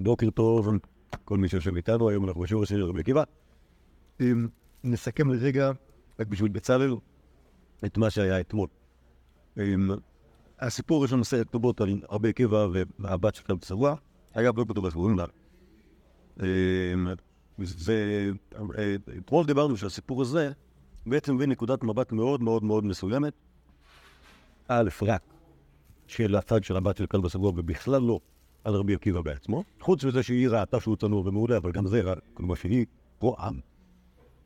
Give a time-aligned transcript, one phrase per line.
[0.00, 0.68] בוקר טוב,
[1.24, 3.22] כל מי שיושב איתנו, היום אנחנו בשיעור השני רבי עקיבא.
[4.84, 5.70] נסכם לרגע,
[6.20, 6.94] רק בשביל בצלאל,
[7.84, 8.68] את מה שהיה אתמול.
[10.60, 12.66] הסיפור הראשון עושה כתובות על רבי עקיבא
[12.98, 13.94] והבת של כלב צבוע,
[14.32, 15.24] אגב, לא כתוב בסיפורים לה.
[17.58, 20.52] ואתמול דיברנו שהסיפור הזה
[21.06, 23.32] בעצם מביא נקודת מבט מאוד מאוד מאוד מסוימת,
[24.68, 25.22] א', רק
[26.06, 28.20] של הצד של הבת של כלב הסגור, ובכלל לא
[28.64, 32.02] על רבי עקיבא בעצמו, חוץ מזה שהיא ראתה שהוא צנוע ומעולה, אבל גם זה,
[32.34, 32.86] כלומר שהיא
[33.20, 33.48] רואה.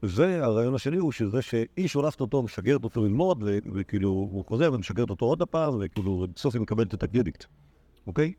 [0.02, 5.27] והרעיון השני הוא שזה שהיא שולחת אותו, משגרת אותו ללמוד, וכאילו הוא חוזר ומשגרת אותו
[5.27, 7.45] עוד הפעם, וכאילו בסוף היא מקבלת את הקרדיט,
[8.06, 8.32] אוקיי?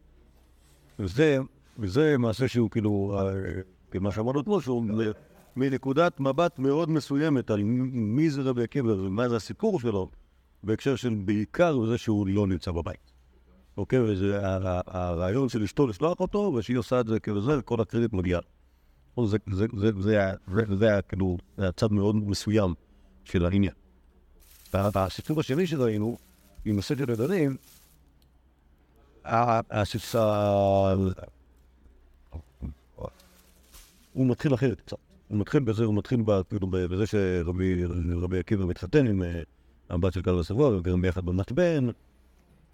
[0.99, 1.37] וזה,
[1.79, 3.33] וזה מעשה שהוא כאילו, אה,
[3.91, 4.85] כמה שאמרנו אתמול, שהוא
[5.55, 10.09] מנקודת מבט מאוד מסוימת על מי זה רבי עקיבא ומה זה הסיפור שלו,
[10.63, 13.14] בהקשר של בעיקר זה שהוא לא נמצא בבית.
[13.77, 13.99] אוקיי?
[13.99, 14.39] וזה
[14.87, 18.39] הרעיון של אשתו לשלוח אותו, ושהיא עושה את זה כזה, וכל הקרדיט מגיע.
[19.25, 22.73] זה, זה, זה, זה, היה- זה, זה היה כאילו, זה היה מאוד מסוים
[23.23, 23.73] של העניין.
[24.73, 26.17] והסיפור השני שראינו,
[26.65, 27.57] עם הדרים,
[29.25, 30.87] הסיפור...
[34.13, 34.97] הוא מתחיל אחרת קצת.
[35.27, 36.19] הוא מתחיל בזה, הוא מתחיל
[36.49, 37.83] כאילו בזה שרבי
[38.21, 39.41] רבי עקיבא מתחתן עם אה,
[39.89, 41.87] הבת של כלב הסבוע, וגרים ביחד במתבן,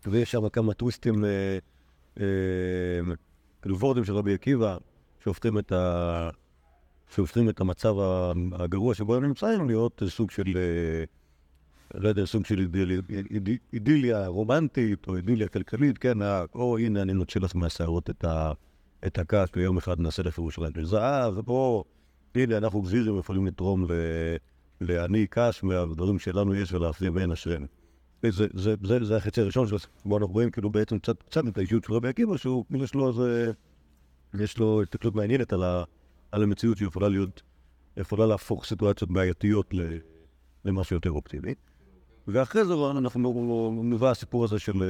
[0.08, 1.58] ויש שם כמה טוויסטים, אה,
[2.20, 3.16] אה,
[3.62, 4.78] כאילו וורדים של רבי עקיבא,
[5.24, 6.30] שהופכים את, ה...
[7.16, 7.96] שהופכים את המצב
[8.52, 11.04] הגרוע שבו הם נמצאים להיות סוג של, אה,
[12.00, 16.18] לא יודע, סוג של אידיל- אידיל- אידיליה רומנטית או אידיליה כלכלית, כן,
[16.56, 18.52] או הנה אני נוציא לך מהשערות את, ה...
[19.08, 21.84] את הכעס, ויום אחד נעשה לך ירושלים של זהב, או
[22.36, 23.86] הנה אנחנו גזירים יכולים לתרום.
[24.82, 27.68] לעני קש מהדברים שלנו יש ולהפריע בין אשרינו.
[28.30, 31.42] זה, זה, זה, זה החצי הראשון של הסיפור, בו אנחנו רואים כאילו בעצם קצת, קצת
[31.48, 33.52] את האישיות של רבי עקיבא, שהוא, יש לו איזה,
[34.40, 35.84] יש לו הסתכלות מעניינת על, ה,
[36.32, 37.42] על המציאות שיכולה להיות,
[37.98, 39.74] יכולה להפוך סיטואציות בעייתיות
[40.66, 41.54] למשהו יותר אופטימי.
[42.28, 44.84] ואחרי זה אנחנו נבוא הסיפור הזה של,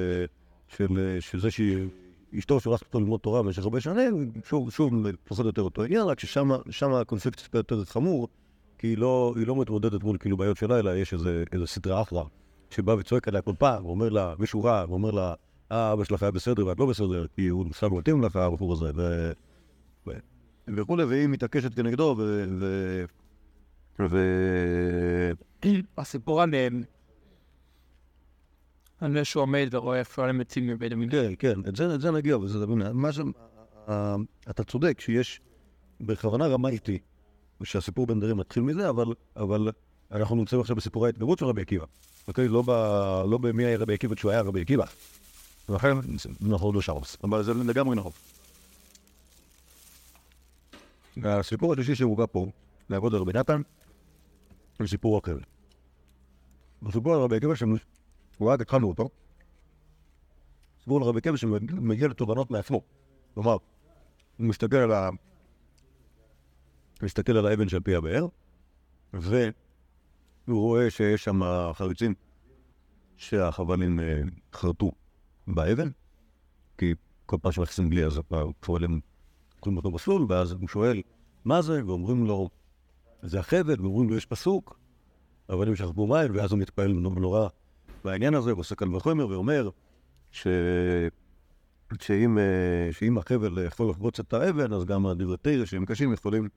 [0.68, 4.94] של, של זה שאשתו שולחת אותו ללמוד תורה במשך הרבה שנים, שוב, שוב,
[5.24, 8.28] פחות או יותר אותו עניין, רק ששם הקונפליקט יותר חמור,
[8.78, 12.02] כי היא לא, היא לא מתמודדת מול כאילו בעיות שלה, אלא יש איזה, איזה סדרה
[12.02, 12.24] אחלה,
[12.72, 15.34] שבא וצועק עליה כל פעם, ואומר לה, מישהו רע, ואומר לה,
[15.72, 18.92] אה, אבא שלך היה בסדר ואת לא בסדר, כי הוא סתם מתאים לך, הבחור הזה,
[18.96, 19.32] ו...
[20.68, 22.46] וכולי, והיא מתעקשת כנגדו, ו...
[22.60, 23.06] ו...
[24.00, 24.18] ו...
[25.98, 26.84] הסיפור עליהם,
[29.00, 31.36] על זה שהוא עומד ורואה איפה הם יוצאים מבית המקדש.
[31.40, 33.20] כן, כן, את זה, נגיע, וזה דבר, מה ש...
[33.90, 34.16] אה,
[34.50, 35.42] אתה צודק שיש,
[36.02, 37.00] בכוונה רמזתי,
[37.64, 38.90] שהסיפור בין דרים מתחיל מזה,
[39.36, 39.72] אבל,
[40.12, 41.86] אנחנו נמצאים עכשיו בסיפורי ההתגרות של רבי עקיבא,
[42.28, 42.48] אוקיי?
[42.48, 42.70] לא, ב,
[43.30, 44.86] לא במי היה רבי עקיבא כשהוא היה רבי עקיבא.
[45.70, 45.92] ולכן
[46.52, 46.94] עוד לא שם,
[47.24, 48.12] אבל זה לגמרי נכון.
[51.24, 52.48] הסיפור השלישי שהובא פה,
[52.90, 53.62] לעבוד על רבי נתן,
[54.80, 55.38] הוא סיפור אחר.
[56.82, 57.78] בסיפור על רבי עקיבא, שהוא
[58.42, 59.10] רק התחלנו אותו,
[60.80, 62.82] סיפור על רבי עקיבא שמגיע לתובנות מעצמו.
[63.34, 63.58] כלומר,
[64.38, 65.10] הוא מסתכל על ה...
[67.04, 68.28] מסתכל על האבן שעל פי הבאר,
[70.52, 71.42] והוא רואה שיש שם
[71.74, 72.14] חריצים
[73.18, 74.22] שהחבלים אה,
[74.54, 74.92] חרטו
[75.48, 75.90] באבן,
[76.78, 76.94] כי
[77.26, 79.00] כל פעם שמכניסים גלי אז הפועלים
[79.60, 81.02] קוראים אותו מסלול, ואז הוא שואל
[81.46, 82.50] מה זה, ואומרים לו,
[83.22, 84.80] זה החבל, ואומרים לו, יש פסוק,
[85.54, 87.48] אבנים שחרפו מים, ואז הוא מתפעל נורא
[88.04, 89.70] בעניין הזה, ועושה קל וחומר, ואומר
[90.32, 90.48] ש...
[92.00, 96.50] שאם, אה, שאם החבל יכול לחבוץ את האבן, אז גם הדברי שהם קשים יכולים...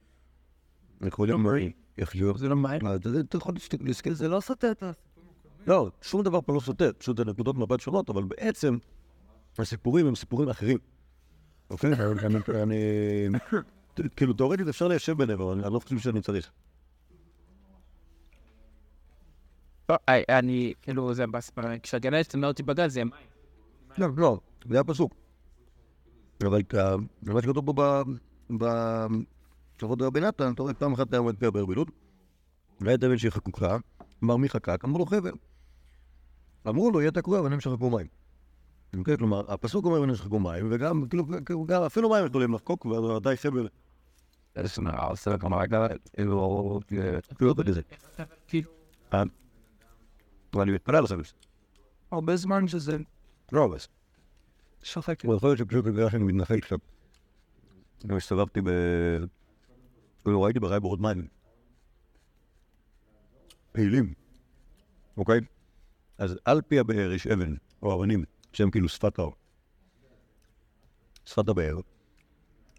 [1.06, 1.34] יכולים...
[1.98, 2.38] יחזור.
[2.38, 2.80] זה לא מים.
[3.20, 4.12] אתה יכול להסתכל...
[4.12, 4.90] זה לא סותר את ה...
[5.66, 8.76] לא, שום דבר פה לא סותר, פשוט זה נקודות מבט שונות, אבל בעצם
[9.58, 10.78] הסיפורים הם סיפורים אחרים.
[11.70, 11.90] אוקיי?
[12.62, 13.38] אני-.
[14.16, 16.50] כאילו, תאורטית אפשר ליישב ביניהם, אבל אני לא חושב שאני צריך.
[19.88, 21.50] לא, I- אני, כאילו, זה בס-
[21.82, 23.12] כשהגננת אומרת תיפגע, זה מים.
[23.98, 25.14] לא, לא, זה היה פסוק.
[26.44, 28.02] אבל אה, מה שכתוב פה
[29.78, 31.90] כבוד רבי נתן, אתה רואה, פעם אחת היה עומד פר בלוד,
[32.80, 33.76] והיה את האבן שהיא חקוקה,
[34.24, 34.84] אמר מי חקק?
[34.84, 35.32] אמרו לו חבל.
[36.68, 38.06] אמרו לו, יהיה תקוע אבנים שחקו מים.
[38.98, 43.68] אוקיי, כלומר, הפסוק אומר אבנים שחקו מים, וגם, כאילו, אפילו מים יכולים לחקוק, וודאי חבל.
[47.36, 47.80] כאילו, בזה.
[48.48, 48.70] כאילו,
[50.54, 51.22] ואני מתפלל על חבל.
[52.10, 52.96] הרבה זמן שזה
[53.52, 53.78] לא, אבל...
[54.82, 55.24] שוחק.
[55.24, 56.78] אבל יכול להיות שפשוט בגלל שאני מתנחל קצת.
[58.06, 58.68] גם הסתובבתי ב...
[60.24, 61.26] כאילו ראיתי בורות מים.
[63.72, 64.14] פעילים,
[65.16, 65.40] אוקיי?
[66.18, 69.34] אז על פי הבאר יש אבן, או אבנים, שהם כאילו שפת האור.
[71.24, 71.78] שפת הבאר.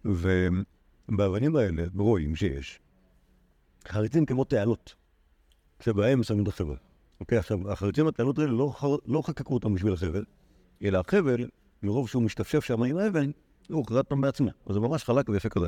[0.05, 2.79] ובאבנים האלה רואים שיש
[3.87, 4.95] חריצים כמו תעלות,
[5.79, 6.75] שבהם שמים את החבל.
[7.19, 10.25] אוקיי, עכשיו, החריצים התעלות האלה לא, ח- לא חקקו אותם בשביל החבל,
[10.83, 11.49] אלא החבל,
[11.83, 13.31] מרוב שהוא משתפשף שם עם האבן,
[13.69, 14.49] הוא קראת אותם בעצמו.
[14.65, 15.67] אז זה ממש חלק ויפה כזה.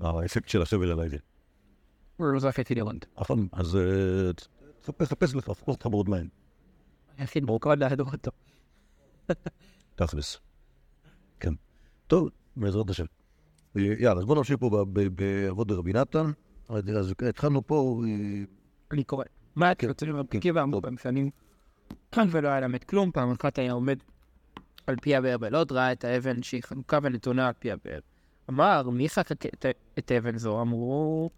[0.00, 1.16] האפקט של החבל על האבן.
[2.20, 3.06] לא זרקתי לראות.
[3.20, 4.32] נכון, אז אה,
[4.80, 6.28] תחפש חפש לך, לך בעוד מים.
[7.18, 8.30] היחיד מאוד להדור אותו.
[9.96, 10.38] תכלס.
[11.40, 11.54] כן.
[12.06, 13.04] טוב, בעזרת השם.
[13.76, 16.30] אה, יאללה, אז בוא נמשיך פה בעבוד רבי נתן.
[16.68, 18.44] אז אז התחלנו פה, אה,
[18.90, 19.24] אני קורא.
[19.56, 19.70] מה
[20.06, 21.30] לראות עקיבא אמרו במפעלים
[22.30, 23.98] ולא היה למד כלום, פעם אחת היה עומד
[24.86, 27.98] על פי הבאר בלוד, ראה את האבן שהיא חנוכה ונתונה על פי הבאר.
[28.50, 29.46] אמר, מי חקק
[29.98, 30.60] את- האבן זו?
[30.60, 31.30] אמרו,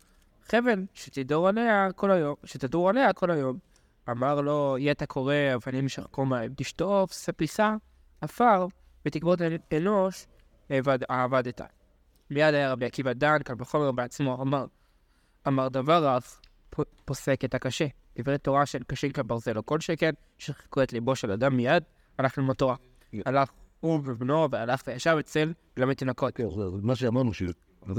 [0.49, 3.59] חבל, שתדור עליה כל היום, שתדור עליה כל היום.
[4.11, 7.75] אמר לו, יהיה אתה קורא אבנים שחקו מים, תשטוף ספיסה,
[8.21, 8.67] עפר,
[9.07, 9.39] ותקבות
[9.77, 10.27] אנוש,
[10.69, 11.61] עבד- עבדת.
[12.31, 14.67] מיד היה רבי עקיבא דן, קל וחומר בעצמו, אמר,
[15.49, 16.23] אמר דבר רב,
[17.05, 17.87] פוסק את הקשה.
[18.19, 21.83] דברי תורה של קשים כברזל, או כל שכן, שחקו את ליבו של אדם מיד,
[22.19, 22.77] הלך ללמוד תורה.
[23.27, 23.51] הלך
[23.85, 26.35] הוא ובנו, והלך וישב אצל ללמד תינוקות.
[26.35, 27.53] כן, אז מה שאמרנו, שזה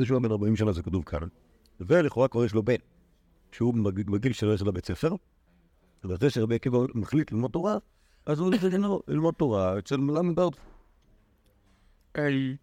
[0.05, 1.27] שהוא היה בן 40 שנה זה כתוב כאן,
[1.79, 2.75] ולכאורה כבר יש לו בן,
[3.51, 5.15] שהוא בג- בגיל שלו יש לו בית ספר,
[6.03, 7.77] ואחרי שרבי עקיבא מחליט ללמוד תורה,
[8.25, 8.63] אז הוא הולך
[9.07, 10.39] ללמוד- תורה אצל מלמד.
[12.17, 12.55] אל-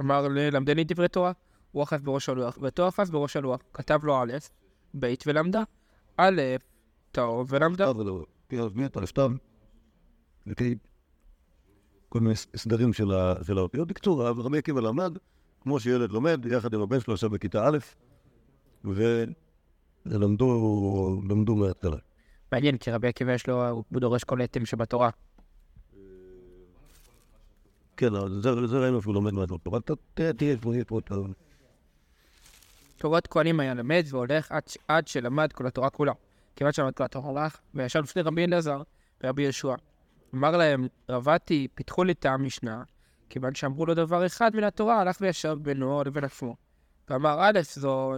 [0.00, 1.32] אמר ללמדני דברי תורה,
[1.72, 4.32] הוא אחז בראש הלוח, ואותו אחז בראש הלוח, כתב לו א',
[5.00, 5.62] ב' ולמדה.
[6.16, 6.40] א',
[7.12, 7.84] טוב ולמדה.
[7.84, 9.28] טוב, ולא, כן, אז מי אתה נפטר?
[10.46, 10.74] לפי
[12.08, 13.88] כל מיני סדרים של ה- האותיות.
[13.88, 15.16] בקיצור, רבי עקיבא למד,
[15.60, 17.78] כמו שילד לומד, יחד עם הבן שלו ישב בכיתה א',
[20.06, 21.96] ולמדו למדו מההתחלה.
[22.52, 25.10] מעניין, כי רבי עקיבא יש לו, הוא דורש כל אתם שבתורה.
[27.96, 28.10] כן,
[28.66, 29.78] זה ראינו שהוא לומד מהתורה.
[29.78, 31.14] אתה- תראה, תהיה פה, פה, אתה-
[32.96, 34.52] תורת כהנים היה למד והולך
[34.88, 36.12] עד שלמד כל התורה כולה.
[36.56, 38.82] כיוון שלמד כל התורה הלך, וישב לפני רבי אלעזר
[39.24, 39.74] ורבי יהושע.
[40.34, 42.82] אמר להם, רבתי, פיתחו לי טעם משנה,
[43.30, 46.56] כיוון שאמרו לו דבר אחד מן התורה, הלך וישב בינו לבין עצמו.
[47.10, 48.12] ואמר, א', זו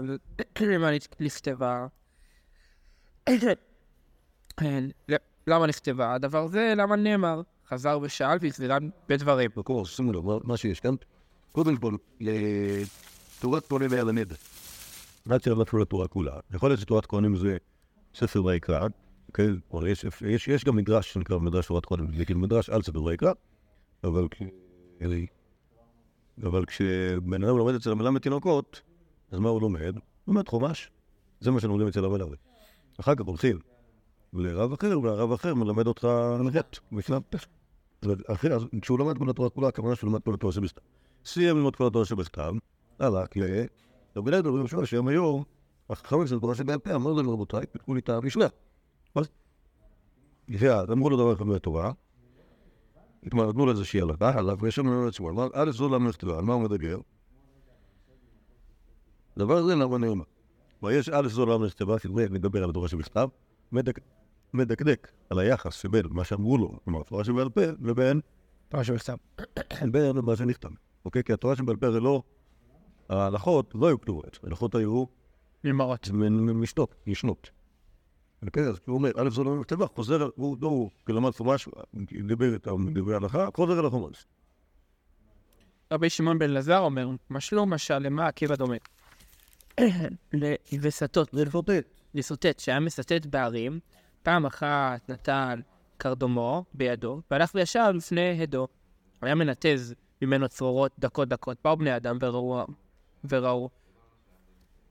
[0.61, 0.91] למה
[1.21, 1.87] נכתבה?
[5.47, 6.15] למה נכתבה?
[6.15, 7.41] הדבר זה, למה נאמר?
[7.69, 9.51] חזר ושאל והסבירן בדברים.
[9.57, 10.95] בקור, שימו לב, מה- מה שיש כאן.
[11.53, 11.95] קודם כל,
[12.27, 12.83] אה,
[13.41, 14.33] תורת כהנים היה למד.
[15.31, 16.33] עד שלמדנו לתורה כולה.
[16.55, 17.57] יכול להיות שתורת כהנים זה
[18.15, 18.87] ספר ויקרא,
[19.71, 23.33] או יש- גם מדרש שנקרא מדרש תורת כהנים, זה כאילו מדרש על ספר ויקרא,
[24.05, 24.27] אבל
[25.03, 28.83] אה, כשבן אדם לומד אצל המלמד תינוקות,
[29.31, 29.97] אז מה הוא לומד?
[30.29, 30.91] לומד חומש.
[31.41, 32.37] זה מה שלומדים אצל המלמד.
[33.01, 33.59] אחר כך הולכים
[34.33, 36.09] לרב אחר, והרב אחר מלמד אותך
[37.31, 37.47] פסח.
[38.27, 40.81] אחרי, אז כשהוא למד כל התורה כולה, הכוונה שהוא למד כל התורה שבכתב.
[41.25, 42.53] סיים ללמוד כל התורה שבכתב,
[42.99, 43.43] הלך ל...
[44.17, 45.41] רבי אליעזר רבי יהושע, שהם היו
[45.91, 48.47] החכמים של התורה שבעל פה, אמר להם רבותיי, פיתחו לי את המשנה.
[50.55, 51.93] אז אמרו לו דבר אחד מהתורה,
[53.31, 56.45] כלומר, נתנו לו איזושהי הלכה, הלך וישב לנו לעצמו, אמר, א' זו למה נכתבה, על
[56.45, 57.01] מה הוא מדבר?
[59.39, 60.25] דבר זה למה נאמר.
[60.83, 63.29] ויש א' זו למה נכתבה, כי זה מדבר על התורה שבכתב,
[63.73, 64.01] מדק-
[64.55, 68.21] מדקדק על היחס שבין מה שאמרו לו, כלומר, התורה שבעל פה, לבין
[68.69, 69.17] תורה שבכתב.
[69.93, 70.69] בין מה שנכתב.
[71.05, 71.25] אוקיי?
[71.25, 72.23] כי התורה שבעל פה הרי לא...
[73.09, 75.05] ההלכות לא היו כתובות, ההלכות היו
[75.65, 76.11] ממרות.
[76.13, 77.51] מ- מ- משנות, ישנות.
[78.47, 78.63] אוקיי?
[78.63, 81.69] אז הוא אומר, א' זו לא נכתבה, חוזר, הוא לא, הוא למד חומש,
[82.27, 84.27] דיבר איתם, דיבר הלכה, חוזר על החומש.
[85.93, 88.77] רבי שמעון בן אלעזר אומר, משלו משל למה עקיבא דומה.
[90.73, 91.85] לווסתות, זה לפוטט.
[92.15, 93.81] לסוטט, שהיה מסטט בערים,
[94.23, 95.63] פעם אחת נטל
[95.97, 98.69] קרדומו בידו, והלך וישב לפני עדו.
[99.23, 101.59] היה מנתז ממנו צרורות דקות דקות.
[101.65, 102.67] באו בני אדם וראו,
[103.29, 103.69] וראו,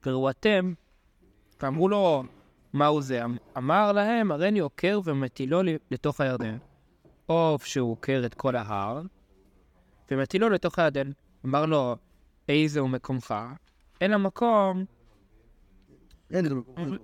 [0.05, 0.73] וראו אתם,
[1.61, 2.23] ואמרו לו,
[2.77, 3.21] מהו זה?
[3.57, 6.57] אמר להם, הריני עוקר ומטילו לתוך הירדן.
[7.25, 9.01] עוף שהוא עוקר את כל ההר,
[10.11, 11.11] ומטילו לתוך הירדן.
[11.45, 11.95] אמר לו,
[12.49, 13.35] איזה הוא מקומך?
[14.01, 14.85] אין המקום.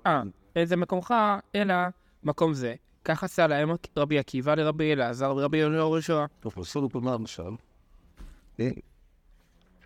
[0.06, 0.22] אה,
[0.56, 1.14] איזה מקומך,
[1.56, 1.76] אלא
[2.24, 2.76] מקום זה.
[3.06, 6.26] כך עשה להם רבי עקיבא לרבי אלעזר ורבי יהושע.
[6.40, 7.52] טוב, עשינו פה מה למשל?
[8.60, 8.70] אה,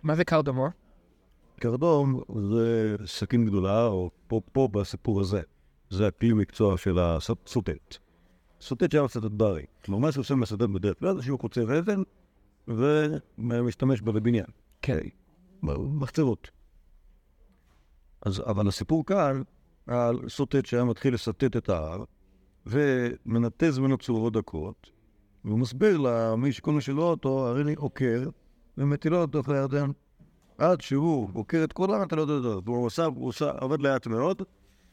[0.02, 0.68] מה זה קרדומו?
[1.60, 5.42] קרדום זה סכין גדולה, או פה, פה בסיפור הזה,
[5.90, 7.96] זה הכלי מקצוע של הסוטט.
[8.60, 9.64] סוטט שהיה מסטט ברי.
[9.84, 12.02] כלומר, מה שעושה מסטט בדרך כלל זה שהוא קוצב אבן
[13.38, 14.46] ומשתמש בה בבניין.
[14.82, 14.98] כן.
[15.62, 16.50] מחצבות.
[18.22, 19.42] אז, אבל הסיפור כאן
[19.86, 22.04] על סוטט שהיה מתחיל לסטט את ההר
[22.66, 24.90] ומנתז ממנו צורות דקות
[25.44, 28.28] והוא מסביר למי שכל מי שלא אותו, הרי אני עוקר
[28.78, 29.90] ומטילו לתוך הירדן.
[30.58, 32.62] עד שהוא עוקר את כולם, אתה לא יודע אותו.
[32.64, 34.42] והוא עושה, הוא עושה, עובד לאט מאוד,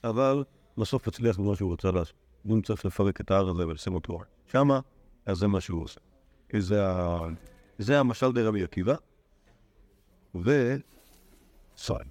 [0.04, 0.44] אבל
[0.78, 2.16] בסוף הצליח במה שהוא רוצה לעשות.
[2.44, 4.80] הוא צריך לפרק את ההר הזה ולשים אותו שמה,
[5.26, 6.00] אז זה מה שהוא עושה.
[6.58, 7.20] זה, ה...
[7.78, 8.96] זה המשל די רבי עקיבא.
[10.36, 10.76] ו...
[11.78, 12.08] סוין.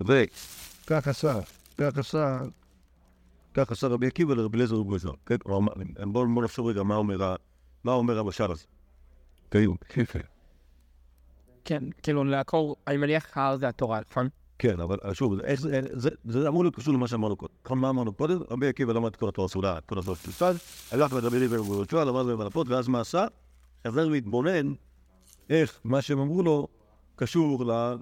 [0.00, 1.40] וכך עשה,
[1.78, 2.38] כך עשה,
[3.54, 5.12] כך עשה רבי עקיבא לרבי אליעזר ובגזר.
[5.26, 5.36] כן?
[6.06, 8.64] בואו בוא נחשוב רגע מה אומר, המשל הזה.
[9.50, 9.74] כאילו,
[11.64, 14.28] כן, כאילו לעקור, אני מניח ההר זה התורה, נכון?
[14.58, 17.80] כן, אבל שוב, איך זה, זה, זה אמור להיות קשור למה שאמרנו קודם.
[17.80, 18.38] מה אמרנו קודם?
[18.50, 20.54] רבי עקיבא למד את כל התורה הסעודה, את כל התורה צד,
[20.92, 23.26] הלך לדבר לי ובגבולותו, למד להם מלפות, ואז מה עשה?
[23.86, 24.72] חזר להתבונן
[25.50, 26.68] איך מה שהם אמרו לו
[27.16, 27.94] קשור ל...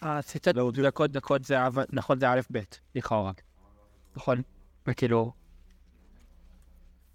[0.00, 1.56] הציטוט דקות דקות זה
[1.92, 2.58] נכון זה א' ב',
[2.94, 3.32] לכאורה.
[4.16, 4.42] נכון?
[4.86, 5.32] וכאילו,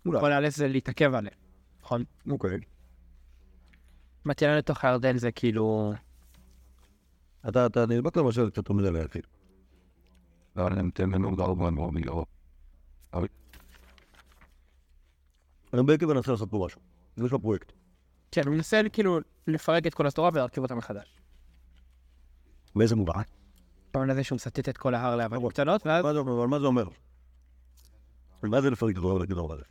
[0.06, 0.20] אולי.
[0.20, 1.36] כל א' זה להתעכב עליהם,
[1.82, 2.04] נכון?
[2.30, 2.60] אוקיי.
[4.26, 5.94] מטילה לתוך הירדן זה כאילו...
[7.50, 9.20] אתה, אתה נדבק למשל קצת עומד עליה, אחי.
[15.74, 16.82] רבי עקיבא נתחיל לעשות פה משהו.
[17.18, 17.72] יש לו פרויקט.
[18.32, 21.20] כן, הוא מנסה כאילו לפרק את כל התורה ולהרכיב אותה מחדש.
[22.76, 23.22] באיזה מובן?
[23.94, 26.88] במובן הזה שהוא מסטט את כל ההר לאבנים קטנות, ואז זה, אבל מה זה אומר?
[28.44, 29.64] מה זה לפרק את התורה ולהגיד דבר הזה?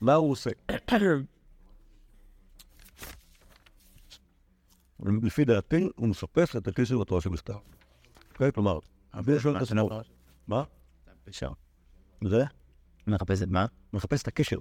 [0.00, 0.50] מה הוא עושה?
[5.22, 7.54] לפי דעתי, הוא מספס את הקשר לתורה שבכתב.
[8.32, 8.52] אוקיי?
[8.52, 8.78] כלומר,
[9.28, 10.00] יש לו את הסיפור.
[10.46, 10.64] מה?
[12.24, 12.44] זה?
[13.06, 13.66] מחפש את מה?
[13.92, 14.60] מחפש את הקשר.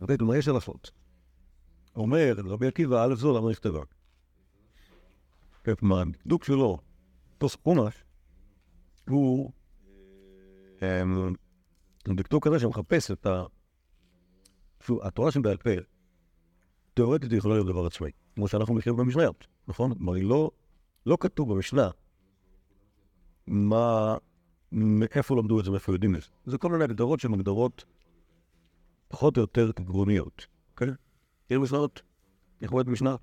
[0.00, 0.18] אוקיי?
[0.18, 0.90] כלומר, יש הלכות.
[1.96, 3.80] אומר רבי עקיבא, א' זו למה נכתבה.
[5.64, 6.78] כן, כלומר, הדקדוק שלו,
[7.38, 7.94] תוס חומש,
[9.08, 9.52] הוא
[10.82, 11.34] אמ,
[12.08, 13.44] דקדוק כזה שמחפש את ה...
[15.02, 15.70] התורה שבעל פה,
[16.94, 19.94] תיאורטית היא יכולה להיות דבר עצמאי, כמו שאנחנו מכירים במשניות, נכון?
[19.94, 20.50] כלומר, לא,
[21.06, 21.90] לא כתוב במשנה
[23.46, 24.16] מה,
[24.72, 26.28] מאיפה למדו את זה, מאיפה יודעים את זה.
[26.46, 27.84] זה כל מיני הגדרות שהן הגדרות
[29.08, 30.88] פחות או יותר עקרוניות, אוקיי?
[31.44, 32.02] מכיר משנות?
[32.62, 33.16] איך עובד משנה?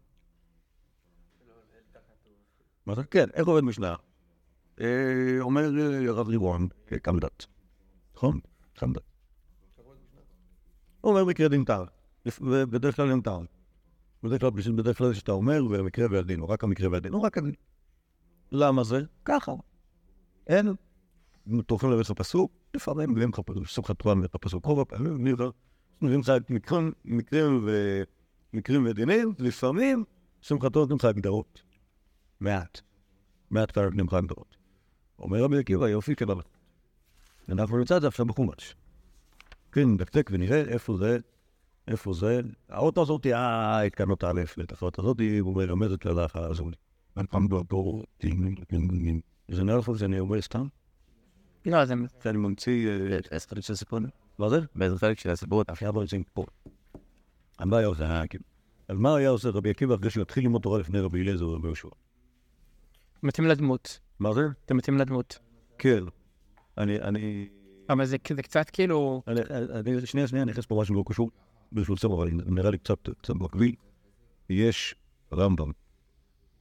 [2.85, 3.03] מה זה?
[3.03, 3.95] כן, איך עובד משנה?
[4.81, 7.45] אה, אומר אה, הרב ריבון, אה, קם דת.
[8.15, 8.39] נכון?
[8.73, 9.01] קם דת.
[11.01, 11.85] הוא אומר מקרה דין טעם,
[12.41, 13.54] ובדרך כלל אין טעם.
[14.25, 17.53] בדרך כלל, בדרך כלל שאתה אומר, ומקרה והדין, או רק המקרה והדין, או רק הדין.
[18.51, 19.01] למה זה?
[19.25, 19.51] ככה.
[20.47, 20.73] אין.
[21.47, 25.13] אם אתה הולכים לבית הפסוק, לפעמים מביאים לך פסוק חתרן ואת הפסוק רוב הפעמים,
[26.01, 26.29] מביאים לך
[27.09, 27.67] מקרים,
[28.53, 30.03] מקרים ודינים, לפעמים
[30.41, 31.61] שמחתו נותנים לך הגדרות.
[32.39, 32.81] מעט.
[33.51, 34.57] מעט כאלה נותנים לך הגדרות.
[35.19, 36.43] אומר רבי עקיבא, יופי של.
[37.49, 38.75] אנחנו נמצא את זה עכשיו בחומש.
[39.71, 41.19] כן, נדקדק ונראה איפה זה,
[41.87, 42.41] איפה זה.
[42.69, 46.73] האות הזאת, אה, התקנות א', לתחרות הזאת, היא מרמזת להלכה הזאת.
[49.47, 50.67] זה נראה לך שאני אומר סתם?
[51.65, 51.93] לא, זה...
[52.23, 52.89] שאני ממציא...
[52.89, 53.99] אה, איזה חלק של הסיפור?
[54.37, 54.59] מה זה?
[54.75, 56.45] באיזה חלק של הסיפור אתה היה בעצם פה.
[57.57, 58.21] על מה היה עושה?
[58.21, 58.43] אה, כאילו.
[58.89, 61.87] מה היה עושה רבי עקיבא אחרי שהוא התחיל ללמוד תורה לפני רבי אליעזר ורבי יהושע?
[63.23, 63.99] מתאים לדמות.
[64.19, 64.41] מה זה?
[64.67, 65.39] זה מתאים לדמות.
[65.77, 66.03] כן.
[66.77, 67.47] אני, אני,
[67.89, 69.21] אבל זה קצת כאילו...
[69.27, 69.41] אני,
[69.73, 71.29] אני, שנייה, שנייה, אני נכנס פה משהו לא קשור,
[71.75, 73.75] ברשותכם, אבל נראה לי קצת, מקביל.
[74.49, 74.95] יש
[75.33, 75.71] רמב"ם,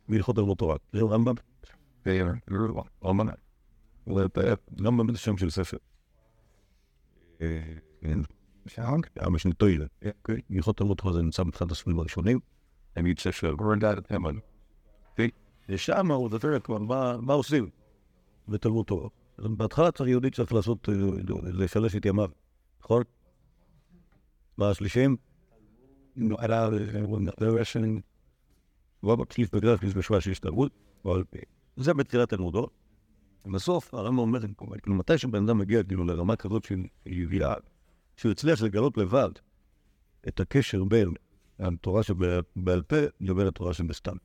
[0.09, 0.77] בהלכות תלמוד תורה.
[0.93, 1.35] זה רמב"ם?
[3.05, 3.29] רמב"ם.
[4.81, 5.77] רמב"ם זה שם של ספר.
[7.39, 8.19] כן.
[9.17, 9.87] המשנתו ילה.
[10.51, 12.41] הלכות תלמוד תורה זה נמצא באחד הספרים הראשונים.
[12.97, 14.35] נגיד ספר גורנדד המן.
[15.69, 17.69] ושם הוא מדבר כבר מה- עושים
[18.49, 19.09] בתלמוד תורה.
[19.39, 20.95] בהתחלה צריך יהודי צריך לעשות, אה,
[21.43, 22.31] לשלש את ימיו,
[22.81, 23.03] נכון?
[24.57, 25.17] מה השלישים?
[26.17, 26.69] נו, היה...
[29.01, 30.71] הוא מקליף בגלל בשבוע שיש תלמוד,
[31.05, 31.25] אבל
[31.77, 32.67] זה בתחילת תלמודו.
[33.47, 34.41] בסוף הרמב"ם אומר,
[34.83, 37.55] כאילו מתי שבן אדם מגיע כאילו לרמה כזאת של ידיעה,
[38.17, 39.31] שהוא הצליח לגלות לבד
[40.29, 41.13] את הקשר בין
[41.59, 44.17] התורה שבעל פה לבין התורה שבסתם.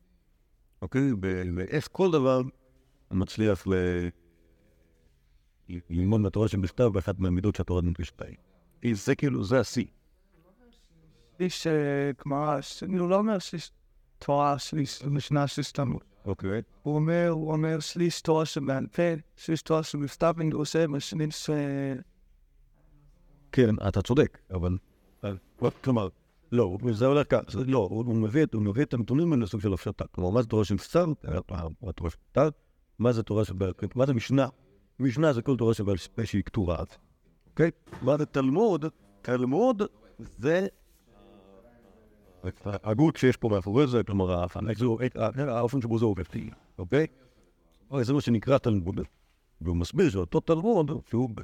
[0.82, 1.12] אוקיי?
[1.56, 2.42] ואיך כל דבר
[3.12, 3.68] מצליח.
[5.90, 8.36] ללמוד מהתורה שבכתב באחת מהמידות שהתורה נפגשת בהן.
[8.94, 9.86] זה כאילו, זה השיא.
[11.40, 11.74] יש אה,
[12.26, 13.72] גמרא, אני לא אומר שיש
[14.20, 16.02] תורה שליש, משנה שליש תלמוד.
[16.26, 16.62] אוקיי.
[16.84, 19.04] הוא אומר, הוא אומר שליש תורה שבעל פה,
[19.36, 20.34] שליש תורה שבכתב,
[20.88, 21.50] משנים ש...
[23.52, 24.78] כן, אתה צודק, אבל...
[25.24, 25.38] אבל-
[25.84, 26.08] כלומר,
[26.52, 28.54] לא, זה הולך ככה, לא, הוא מביא את-
[28.94, 30.06] הנתונים האלה לסוג של הפשטה.
[30.12, 30.78] כלומר, מה זה תורה של
[31.92, 32.48] תורה של סתם?
[33.00, 33.86] מה זה תורה פה?
[33.96, 34.48] מה זה משנה?
[35.00, 36.84] משנה זה כל תורה שבעל פה שהיא כתובה.
[37.50, 37.72] אוקיי?
[38.02, 38.86] מה זה תלמוד?
[39.22, 39.82] תלמוד
[40.20, 40.68] זה
[42.66, 44.46] ההגות שיש פה מאחורי זה, כלומר,
[45.38, 46.24] האופן שבו זה עובד,
[46.78, 47.08] אוקיי?
[47.90, 49.00] אוקיי, זה מה שנקרא תלמוד.
[49.62, 50.92] והוא מסביר שאותו תלמוד,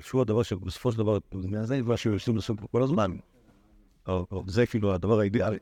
[0.02, 1.18] שהוא הדבר שבסופו של דבר,
[1.64, 3.12] זה מה שיושבים לעשות כל הזמן.
[4.48, 5.58] זה כאילו הדבר האידיאלי.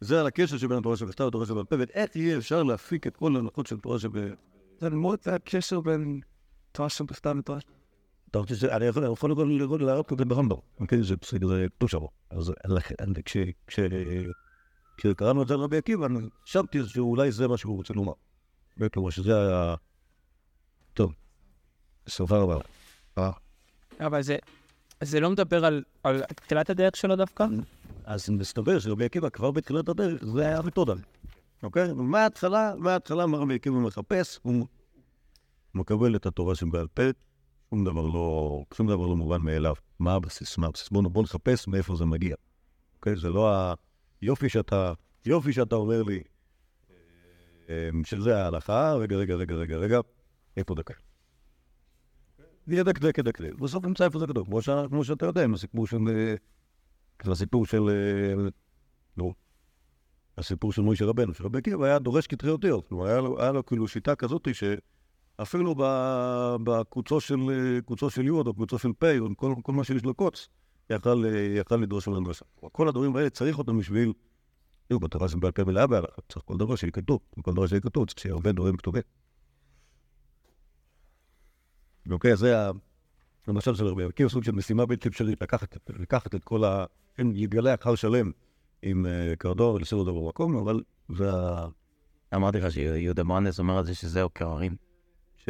[0.00, 3.66] זה על הקשר שבין התורה שבכתב לתורה שבעל ואיך יהיה אפשר להפיק את כל ההנחות
[3.66, 4.12] של תורה שב...
[4.78, 6.20] זה ללמוד הקשר בין
[6.72, 7.58] תורה שבכתב לתורה
[8.30, 8.64] אתה רוצה ש...
[8.64, 9.30] אני יכול
[9.80, 11.02] להראות את זה ברמב"ם, אוקיי?
[11.02, 11.98] זה בסדר, זה כתוב שם.
[12.30, 12.52] אז
[14.98, 18.12] כשקראנו את זה לרבי עקיבא, אני חשבתי שאולי זה מה שהוא רוצה לומר.
[18.92, 19.74] כלומר, שזה היה...
[20.94, 21.12] טוב,
[22.08, 22.40] סובר
[23.16, 23.30] רבה.
[24.00, 24.20] אבל
[25.00, 25.64] זה לא מדבר
[26.02, 27.46] על תחילת הדרך שלו דווקא?
[28.04, 30.94] אז מסתבר שרבי עקיבא כבר בתחילת הדרך, זה היה מתודה.
[31.62, 31.92] אוקיי?
[31.92, 34.66] מההתחלה, מההתחלה מה רבי עקיבא מחפש, הוא
[35.74, 37.02] מקבל את התורה שבעל פה,
[37.70, 39.74] שום דבר לא, שום דבר לא מובן מאליו.
[39.98, 40.58] מה הבסיס?
[40.58, 40.88] מה הבסיס?
[40.88, 42.36] בואו בוא נחפש מאיפה זה מגיע.
[42.96, 43.16] אוקיי?
[43.16, 43.72] זה לא
[44.20, 44.92] היופי שאתה,
[45.26, 46.22] יופי שאתה אומר לי
[47.68, 50.00] אה, שזה ההלכה, רגע, רגע, רגע, רגע, רגע,
[50.56, 50.94] איפה דקה?
[52.68, 53.54] ידקדק, ידקדק.
[53.54, 54.48] בסוף נמצא איפה זה כתוב,
[54.88, 55.98] כמו שאתה יודע, עם הסיפור של...
[57.20, 57.80] הסיפור של...
[59.16, 59.34] נו,
[60.38, 62.86] הסיפור של מוישה רבנו, שרבי עקיבא היה דורש כתרי אותיות.
[62.88, 63.06] כלומר,
[63.42, 65.74] היה לו, כאילו שיטה כזאת שאפילו
[66.64, 70.48] בקוצו של, יוד או קוצו של פ' או כל מה שיש לו קוץ,
[70.90, 71.24] יכל,
[71.56, 72.44] יכל לדרוש על הדרשה.
[72.72, 74.12] כל הדברים האלה צריך אותם בשביל...
[74.88, 78.06] תראו, בתורה שבעל פה מלאה בהלכה, צריך כל דבר שיהיה כתוב, כל דבר שיהיה כתוב,
[78.06, 79.02] צריך שיהיה הרבה דברים כתובים.
[82.10, 82.54] אוקיי, זה
[83.48, 86.84] למשל של הרבה, כאילו סוג של משימה בלתי אפשרית, לקחת, לקחת את כל ה...
[87.14, 88.30] כן, להתגלח הר שלם
[88.82, 89.06] עם
[89.38, 90.82] קרדור ולשים אותו במקום, אבל
[91.16, 91.66] זה ה...
[92.34, 94.76] אמרתי לך שיהודה מרנדס אומר על זה שזה עוקר הרים.
[95.36, 95.48] ש?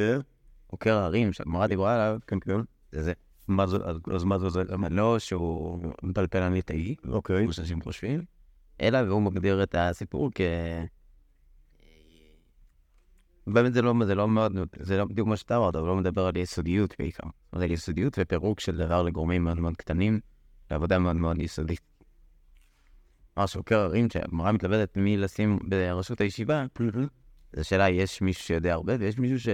[0.66, 2.60] עוקר הרים, שהגמרא דיברה עליו, כן, כן.
[2.92, 3.12] זה זה.
[3.48, 3.76] מה זה,
[4.14, 4.62] אז מה זה זה?
[4.90, 7.44] לא שהוא מפלפל על ליטאי, אוקיי.
[7.44, 8.24] כמו שאנשים חושבים,
[8.80, 10.40] אלא והוא מגדיר את הסיפור כ...
[13.46, 16.26] באמת זה לא, זה לא מאוד, זה לא בדיוק מה שאתה אמרת, אבל לא מדבר
[16.26, 17.28] על יסודיות בעיקר.
[17.52, 20.20] על יסודיות ופירוק של דבר לגורמים מאוד מאוד קטנים,
[20.70, 21.80] לעבודה מאוד מאוד יסודית.
[23.36, 26.64] ממש עוקר הרים שהגמרא מתלבטת מי לשים בראשות הישיבה,
[27.52, 29.52] זו שאלה, יש מישהו שיודע הרבה, ויש מישהו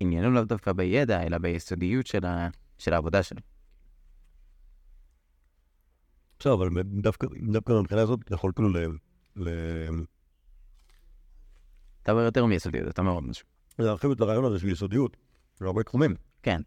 [0.00, 2.48] שעניינו לאו דווקא בידע, אלא ביסודיות של, ה,
[2.80, 3.40] של העבודה שלו.
[6.38, 8.68] בסדר, אבל דווקא, דווקא מבחינה הזאת יכול כאילו
[9.36, 9.46] ל...
[12.02, 13.46] אתה אומר יותר מיסודיות, אתה אומר עוד משהו.
[13.78, 15.16] להרחיב את הרעיון הזה של יסודיות,
[15.60, 16.14] בהרבה תחומים.
[16.42, 16.60] כן.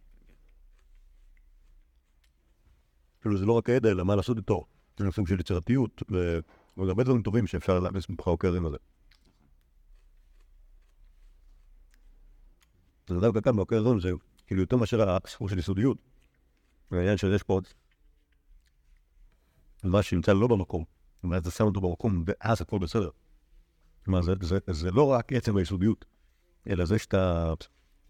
[3.22, 4.66] כאילו זה לא רק הידע, אלא מה לעשות איתו.
[4.98, 8.78] זה נושאים של יצירתיות, ועוד הרבה דברים טובים שאפשר להכניס מתוך העוקרים הזה.
[13.08, 14.10] זה דווקא כאן בעוקר זה
[14.54, 15.98] כאילו יותר מאשר הסיפור של יסודיות.
[16.92, 17.68] העניין שיש פה עוד
[19.84, 20.84] מה שנמצא לא במקום,
[21.24, 23.10] ואז זה שם אותו במקום, ואז הכל בסדר.
[24.06, 26.06] כלומר, זה, זה, זה לא רק עצם היסודיות,
[26.70, 27.54] אלא זה שאתה,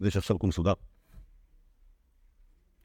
[0.00, 0.72] זה שעכשיו הכל מסודר.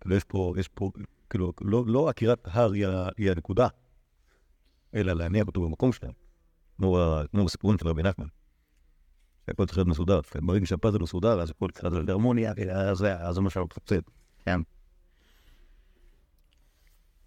[0.06, 0.92] ויש פה, יש פה,
[1.30, 3.68] כאילו, לא, לא עקירת הר היא, היא הנקודה,
[4.94, 6.14] אלא להניח אותו במקום שלהם.
[6.78, 8.28] כמו, כמו בסיפורים של רבי נחמן.
[9.50, 10.20] הכל צריך להיות מסודר.
[10.36, 12.98] ברגע שהפאזל מסודר, אז הכל צריך להיות הרמוניה, אז
[13.36, 14.02] זה מה שאנחנו מחפשים.
[14.46, 14.62] כן.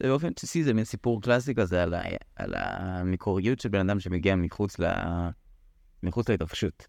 [0.01, 2.03] באופן בסיסי זה מין סיפור קלאסי כזה על, ה,
[2.37, 4.93] על המקוריות של בן אדם שמגיע מחוץ, ל,
[6.03, 6.87] מחוץ להתרחשות.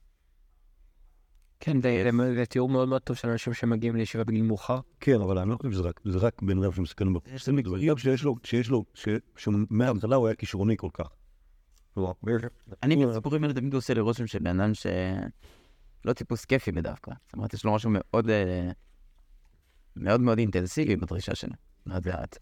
[1.60, 4.80] כן, זה, זה תיאור מאוד מאוד טוב של אנשים שמגיעים לישיבה בגיל מאוחר.
[5.00, 7.46] כן, אבל אני לא חושב שזה רק, זה רק בן אדם שמסתכל בחוץ.
[7.46, 7.52] זה
[7.88, 8.86] גם שיש לו, שיש לו,
[9.38, 11.10] שמההתחלה הוא היה כישרוני כל כך.
[12.84, 17.12] אני בסיפורים האלה תמיד עושה לי רושם של בן אדם שלא טיפוס כיפי בדווקא.
[17.26, 18.30] זאת אומרת, יש לו משהו מאוד
[19.96, 21.54] מאוד מאוד אינטנסיבי בדרישה שלו.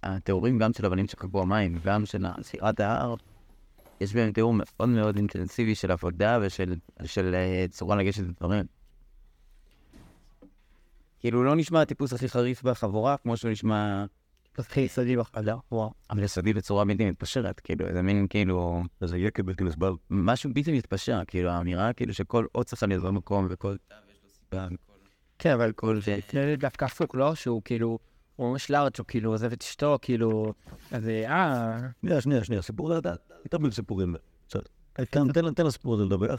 [0.04, 3.16] התיאורים גם של אבנים שחגו המים, גם של סירת ההר,
[4.02, 6.76] יש בהם תיאור מאוד מאוד אינטנסיבי של עבודה ושל
[7.70, 8.66] צורה לגשת לדברים.
[11.20, 14.06] כאילו, לא נשמע הטיפוס הכי חריף בחבורה, כמו שהוא נשמע...
[14.58, 15.92] הכי יסודי בחדר, וואו.
[16.10, 18.84] אבל יסודי בצורה בלתי מתפשרת, כאילו, איזה מין, כאילו...
[19.02, 19.92] איזה יקב בלתי נסבל.
[20.10, 24.30] משהו בלתי מתפשר, כאילו, האמירה, כאילו, שכל עוד צריכה להיות במקום, וכל תו יש לו
[24.30, 24.94] סיבה, וכל...
[25.40, 26.20] כן, אבל כל זה...
[26.58, 27.36] דווקא הפוך, לא?
[27.36, 28.00] שהוא כאילו...
[28.36, 30.54] הוא ממש לארג', הוא כאילו עוזב את אשתו, כאילו...
[30.92, 31.78] אז אה...
[32.02, 33.14] שנייה, שנייה, שנייה, סיפור, אתה
[33.50, 34.16] תמיד סיפורים.
[35.56, 36.36] תן לסיפור הזה לדבר.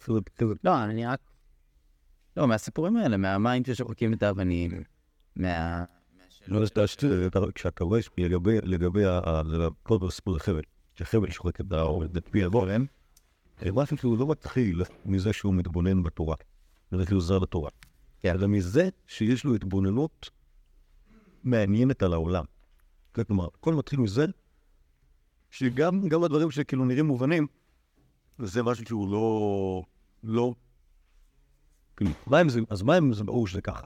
[0.65, 1.21] לא, אני רק...
[2.37, 4.83] לא, מהסיפורים האלה, מהמים ששוחקים את האבנים,
[5.37, 5.85] מה...
[6.49, 6.61] לא,
[7.55, 8.01] כשאתה רואה
[8.63, 9.03] לגבי
[9.83, 10.63] כל הסיפור החבל,
[10.95, 12.87] שחבל שוחק את פי הגורם,
[13.73, 16.37] משהו שהוא לא מתחיל מזה שהוא מתבונן בתורה,
[16.93, 17.71] מזה שהוא זר לתורה,
[18.25, 20.31] אלא מזה שיש לו התבוננות
[21.45, 22.45] מעניינת על העולם.
[23.13, 24.27] כלומר, הכל מתחיל מזה
[25.51, 27.47] שגם הדברים שכאילו נראים מובנים,
[28.39, 29.83] זה משהו שהוא לא...
[30.25, 30.55] לא...
[31.97, 32.11] כאילו.
[32.71, 33.85] אז מים זה ברור שזה ככה.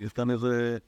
[0.00, 0.78] יש כאן איזה...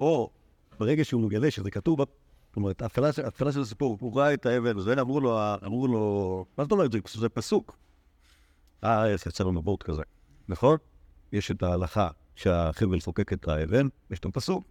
[0.00, 0.30] או
[0.78, 2.08] ברגע שהוא מגלה שזה כתוב, זאת
[2.56, 6.72] אומרת, ההתחלה של- הסיפור, הוא ראה את האבן, וזה אמרו לו, אמרו לו, מה זאת
[6.72, 7.76] אומרת, זה, זה פסוק.
[8.84, 10.02] אה, יצא לנו בורט כזה,
[10.48, 10.76] נכון?
[11.32, 14.64] יש את ההלכה שהחבל חוקק את האבן, יש את הפסוק,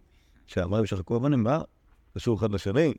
[0.46, 1.60] שהמים שחקו אבנים, מה?
[2.14, 2.94] קשור אחד לשני.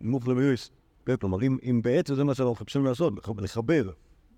[0.00, 0.70] מוף למיוס.
[1.06, 3.90] כן, כלומר, אם, בעצם זה מה שאנחנו מחפשים לעשות, לח- לחבר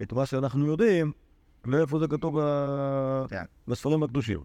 [0.03, 1.13] את מה שאנחנו יודעים,
[1.65, 2.39] לאיפה זה כתוב
[3.29, 3.43] כן.
[3.69, 4.41] בספרים הקדושים.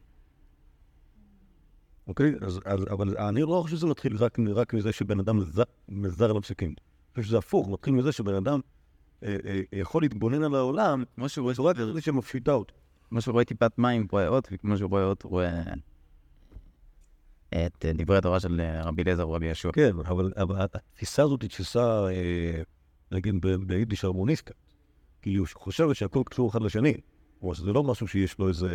[2.08, 2.34] אוקיי?
[2.42, 6.34] אז, אז, אבל אני לא חושב שזה מתחיל רק, רק מזה שבן אדם מזר, מזר
[6.34, 6.70] לפסקים.
[6.70, 8.60] אני חושב שזה הפוך, מתחיל מזה שבן אדם
[9.24, 12.76] אה, אה, יכול להתבונן על העולם כמו שהוא רואה בצורה כזאת שמפשיטה אותו.
[13.10, 15.64] כמו שהוא רואה טיפת מים, רואה אות, וכמו שהוא רואה אות, הוא רואה
[17.50, 19.72] את אה, דברי התורה של אה, רבי אליעזר ורבי יהושע.
[19.74, 22.62] כן, אבל, אבל התפיסה הזאת היא תפיסה, אה,
[23.12, 23.36] נגיד
[23.68, 24.56] ביידיש הרמוניסטית.
[25.22, 26.94] כי הוא חושב שהכל קשור אחד לשני.
[27.40, 28.70] כלומר, שזה לא משהו שיש לו איזה...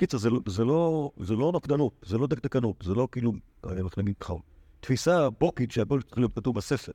[0.00, 3.32] קיצר, זה, לא- זה, לא, זה לא נוקדנות, זה לא דקדקנות, זה לא כאילו,
[3.64, 4.32] איך נגיד לך,
[4.80, 6.92] תפיסה בוקית שהכל צריך להיות כתוב בספר,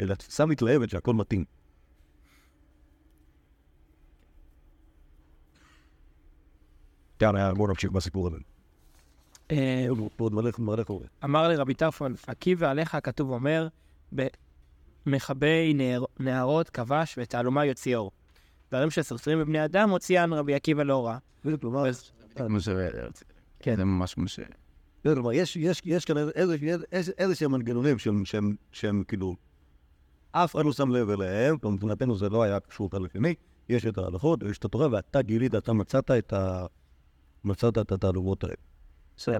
[0.00, 1.44] אלא תפיסה מתלהבת שהכל מתאים.
[7.22, 8.36] יאללה, בואו נמשיך בסיפור הזה.
[9.50, 9.86] אה,
[10.18, 10.50] עוד מלא.
[11.24, 13.68] אמר רבי טרפון, עקיבא עליך הכתוב אומר,
[14.12, 15.74] במכבי
[16.20, 18.10] נהרות כבש ותעלומה יוציא אור.
[18.70, 21.18] דברים שסותרים בבני אדם הוציאן רבי עקיבא לא רע.
[21.60, 21.86] כלומר,
[22.36, 22.68] כמו ש...
[23.60, 24.40] כן, זה ממש כמו ש...
[25.04, 26.56] לא, כלומר, יש, יש, יש כאן איזה, איזה,
[26.92, 29.36] איזה, איזה שהם מנגנונים שהם, שהם, שהם כאילו,
[30.32, 33.34] אף אחד לא שם לב אליהם, כלומר, מבחינתנו זה לא היה קשור אחד לשני,
[33.68, 36.66] יש את ההלכות, יש את התורה, ואתה גילית, אתה מצאת את ה...
[37.44, 38.54] מצאת את התעלומות האלה.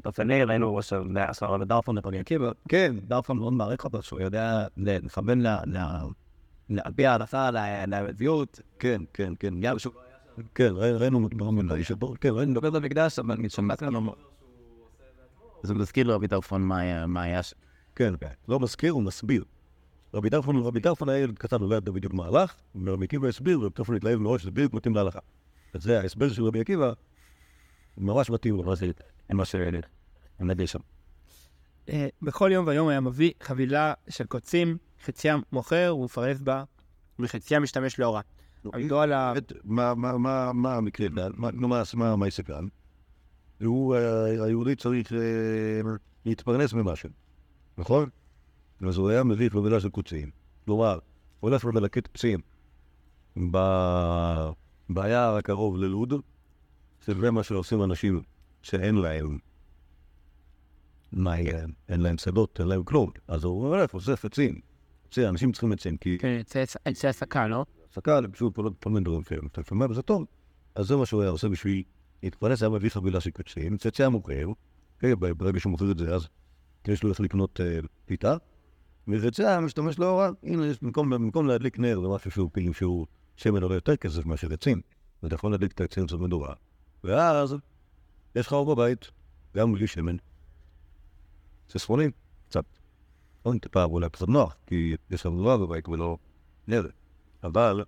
[0.06, 5.56] לפני ראינו שעשר לדרפון לפני עקיבא, כן, דרפון מאוד מעריך אותו, שהוא יודע לכוון ל-
[5.66, 7.50] ל- על פי ההלכה
[7.86, 9.94] לנביאות, כן, כן, כן, גם שהוא
[10.54, 11.28] כן, ראינו,
[11.82, 14.14] שבו- כן, ראינו, מדבר במקדש, אבל משמעת לנו,
[15.62, 17.54] זה מזכיר לרבי טרפון מה היה- ש...
[17.96, 18.14] כן,
[18.48, 19.44] לא מזכיר, הוא מסביר.
[20.14, 23.28] רבי טרפון, רבי טרפון היה ילד קטן, הוא לא ידע בדיוק מה הלך, ורבי עקיבא
[23.28, 25.18] הסביר, ורבי טרפון התלהב מראש, שזה בדיוק מתאים להלכה.
[25.74, 26.92] אז זה ההסבר של רבי עקיבא,
[27.98, 28.86] ממש מתאים למה זה,
[29.30, 30.78] מה שעמד לי שם.
[31.88, 36.64] אה, בכל יום ויום היה מביא חבילה של קוצים, חציים מוכר ומפרס בה,
[37.18, 38.00] וחציים משתמש
[38.74, 39.32] לא על ה...
[39.64, 41.82] מה- מה- מה מה המקרה, מה- נו, מה
[42.24, 42.66] העסק כאן?
[43.64, 45.18] הוא, אה, היהודי צריך אה,
[46.24, 47.10] להתפרנס ממשהו,
[47.78, 48.08] נכון?
[48.88, 50.30] אז הוא היה מביא חבילה של קוצים.
[50.64, 50.92] כלומר,
[51.40, 52.40] הוא הולך ומלקט פצעים
[53.50, 54.48] ב-
[54.90, 56.12] ביער הקרוב ללוד,
[57.06, 58.22] שזה מה שעושים אנשים
[58.62, 59.38] שאין להם,
[61.12, 61.70] מה יהיה להם?
[61.88, 63.10] אין להם שדות, אין להם כלום.
[63.28, 64.60] אז הוא הולך, אוסף עצים.
[65.08, 67.64] עצים, אנשים צריכים עצים, כי כן, עצי- עצי הסקה, לא?
[67.96, 69.40] הפסקה לפשוט כל כל מיני דברים כאלה.
[69.52, 70.24] אתה שומע וזה טוב.
[70.74, 71.82] אז זה מה שהוא היה עושה בשביל
[72.22, 74.48] להתפרנס, היה מביא חבילה של קצים, צאצא המוכר,
[74.98, 76.28] כן, ברגע שהוא מוכר את זה, אז
[76.88, 78.36] יש לו איך לקנות אה, פיתה,
[79.08, 83.06] וצאצא משתמש לא רע, הנה, במקום, להדליק נר, זה משהו שהוא כאילו שהוא
[83.36, 84.80] שמן עולה יותר כסף מאשר עצים,
[85.22, 86.54] ואתה יכול להדליק את העצים קצת מדורה,
[87.04, 87.56] ואז
[88.34, 89.10] יש לך אור בבית,
[89.56, 90.16] גם בלי שמן.
[91.72, 92.10] זה ספונים,
[92.48, 92.64] קצת.
[93.46, 96.18] לא טיפה אולי קצת נוח, כי יש לך מדורה בבית ולא
[96.68, 96.86] נר.
[97.44, 97.84] אבל,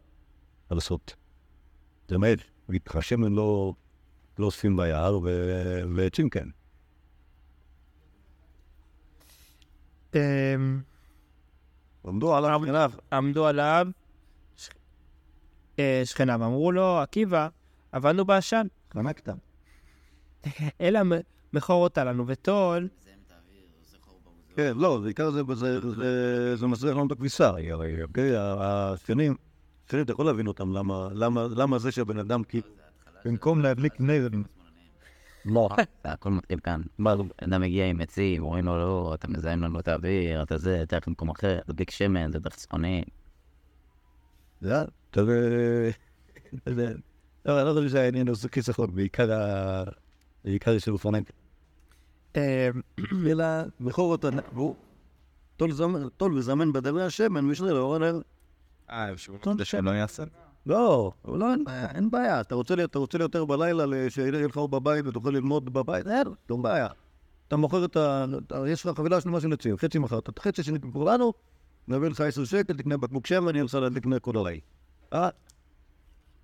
[0.70, 1.16] מה לעשות?
[2.86, 3.72] לך, שמן לא,
[4.38, 5.18] לא אוספים ביער,
[5.96, 6.48] ועצים כן.
[10.14, 10.80] אמ,
[12.06, 12.92] עמדו על הבחיניו.
[13.12, 13.86] עמדו עליו
[15.78, 17.48] אה, שכניו, אמרו לו, עקיבא,
[17.92, 19.28] עבדנו בעשן, חנקת.
[20.80, 21.20] אלא מ-
[21.52, 22.88] מכור אותה לנו וטול,
[24.58, 28.30] כן, לא, בעיקר זה, זה, זה, זה מסריח לנו את הכביסה, הרי, אוקיי?
[28.36, 29.34] השכנים,
[29.84, 32.66] השכנים, אתה יכול להבין אותם, למה, למה, למה זה שהבן אדם, כאילו,
[33.24, 34.28] במקום להדליק נר,
[35.44, 35.68] לא,
[36.04, 36.82] הכל מתחיל כאן.
[36.98, 37.22] מה זה?
[37.44, 41.08] אדם מגיע עם עצים, אומרים לו, לא, אתה מזהם לנו את האוויר, אתה זה, תלך
[41.08, 43.04] למקום אחר, תדליק שמן, זה דרך צפוני.
[44.60, 45.22] זה אתה.
[46.66, 46.92] זה-
[47.46, 51.24] לא, אני לא חושב שהעניין הוא כיס החוק, בעיקר יש אופניים.
[51.24, 51.37] אמ,
[53.26, 53.44] אלא
[53.98, 54.74] אותה, והוא
[55.56, 58.20] טול זמן- טול וזמן בדברי השמן, משנה לאור הנר.
[58.90, 60.24] אה, שהוא שלא יעשה?
[60.66, 61.46] לא, לא,
[61.94, 62.40] אין בעיה.
[62.40, 62.74] אתה רוצה
[63.20, 66.06] יותר בלילה, שיהיה לך אור בבית ותוכל ללמוד בבית?
[66.06, 66.88] אין, לא בעיה.
[67.48, 68.24] אתה מוכר את ה...
[68.66, 71.32] יש לך חבילה שלמה של עצים, חצי מכרת, את החצי השני תמכור לנו,
[71.88, 74.60] נביא לך עשר שקל, תקנה בקבוק שמן, אני רוצה להדליק נר כל הלילה.
[75.12, 75.28] אה?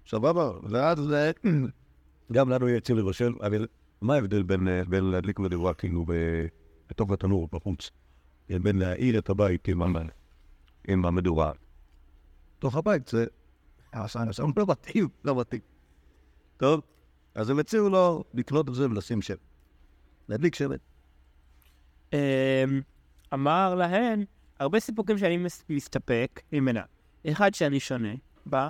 [0.09, 0.51] סבבה?
[0.63, 1.33] ואז זה...
[2.33, 3.67] גם לנו יהיה עצים לבשל, אבל
[4.01, 6.05] מה ההבדל בין אה, בין להדליק מדורה כאילו
[6.91, 7.91] בתוך התנור, בחוץ?
[8.49, 10.03] בין להעיר את הבית עם ה-
[10.89, 11.53] עם המדורה.
[12.59, 13.27] תוך הבית זה...
[14.57, 15.09] לא מתאים.
[15.25, 15.61] לא מתאים.
[16.57, 16.81] טוב,
[17.35, 19.35] אז הם הציעו לו לקנות את זה ולשים שם.
[20.29, 20.77] להדליק שמן.
[22.13, 22.19] אמ,
[23.35, 24.25] אמר להן,
[24.61, 26.83] הרבה סיפוקים שאני מס- מסתפק ממנה.
[27.31, 28.15] אחד שאני שונה
[28.47, 28.69] בה,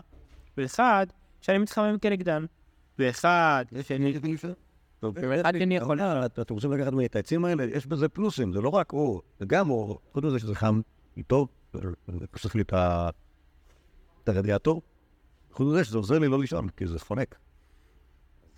[0.56, 1.06] ואחד
[1.40, 2.44] שאני מתחמם כנגדן.
[2.98, 4.12] ואחד שאני...
[5.40, 6.00] אחד שאני יכול...
[6.00, 7.64] אה, את- אתם רוצים לקחת ממני את העצים האלה?
[7.64, 10.00] יש בזה פלוסים, זה לא רק אור, זה גם אור.
[10.12, 10.80] חוץ מזה שזה חם
[11.26, 11.80] טוב, זה
[12.30, 12.74] פוסק לי את
[14.28, 14.82] הרדיאטור.
[15.52, 17.34] חוץ מזה שזה עוזר לי לא לישון, כי זה חונק.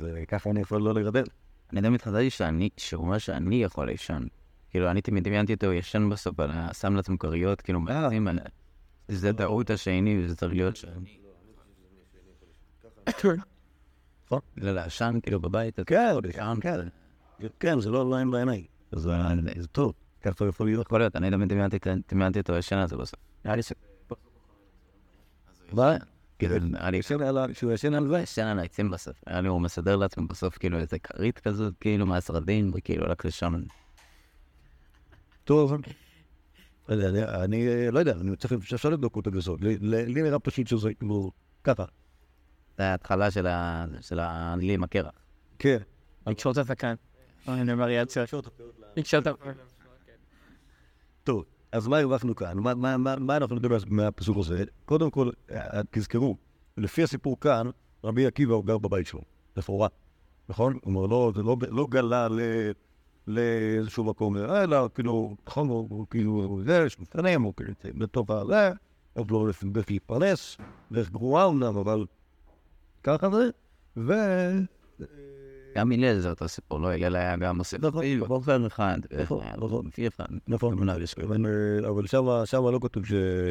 [0.01, 1.25] וככה אני יכול לא להירדם.
[1.73, 4.29] אני תמיד חשבתי שאני, שהוא אומר שאני יכול לישון.
[4.71, 8.43] כאילו, אני תמיד דמיינתי אותו ישן ה- שם לעצמו כריות, כאילו, מעצים, על ה-
[9.09, 11.19] זה טעות השני, וזה צריך להיות שאני.
[14.57, 16.15] לא, לעשן, כאילו, בבית, כן,
[16.61, 16.81] כן.
[17.61, 18.65] כן, זה לא בעיניים.
[18.93, 20.87] אז אה, זה טוב, ככה יכול להיות.
[20.87, 21.53] יכול להיות, אני תמיד
[22.09, 23.21] דמיינתי אותו ישן על זה בסוף.
[23.45, 23.73] נראה לי ש...
[25.73, 25.97] מה?
[27.23, 28.19] על ה- שהוא ישן על זה?
[28.19, 29.17] ישן על העצים בסוף.
[29.29, 33.65] נראה לי הוא מסדר לעצמו בסוף כאילו איזה כרית כזאת, כאילו מהסרדין, וכאילו הולך לישון.
[35.45, 35.73] טוב.
[36.89, 36.95] לא
[37.45, 39.61] אני- לא יודע, אני צריך, אפשר לבדוק אותה כזאת.
[39.61, 41.31] לי נראה פשוט שזה כאילו
[41.65, 41.85] ככה.
[42.79, 45.13] זה ההתחלה של ה- של האנגלי עם הקרח.
[45.59, 45.79] כן.
[46.27, 46.95] לקשור את הזקן.
[47.49, 48.47] אוי, אני אומר יד לקשור את
[49.27, 49.55] הפנים.
[51.25, 52.59] טוב, אז מה הרווחנו כאן?
[52.59, 54.65] מה- מה- מה מה אנחנו נדבר מהפסוק הזה?
[54.85, 56.37] קודם כל, אה, תזכרו,
[56.77, 57.67] לפי הסיפור כאן,
[58.05, 59.21] רבי עקיבא הוא גר בבית שלו,
[59.57, 59.89] לכאורה,
[60.49, 60.79] נכון?
[60.85, 62.41] כלומר, לא, זה לא, לא גלה ל...
[63.27, 68.71] לאיזשהו מקום, אלא כאילו, נכון, הוא הוא כאילו, זה, יש מתקנים, הוא כאילו בתוך הזה,
[69.15, 70.57] עוד לא דרך להתפרנס,
[70.93, 72.05] דרך גרועה אומנם, אבל
[73.07, 73.51] ככה זה,
[73.97, 74.13] ו...
[75.77, 76.93] גם הלל זה אותו סיפור, לא?
[76.93, 78.29] הלל היה גם עושה נכון, נכון.
[78.29, 79.87] באופן אחד, נכון, נכון.
[79.87, 80.25] לפי אחד.
[80.49, 81.47] נכון, שקוראים.
[81.89, 83.05] אבל, אה, שמה לא כתוב.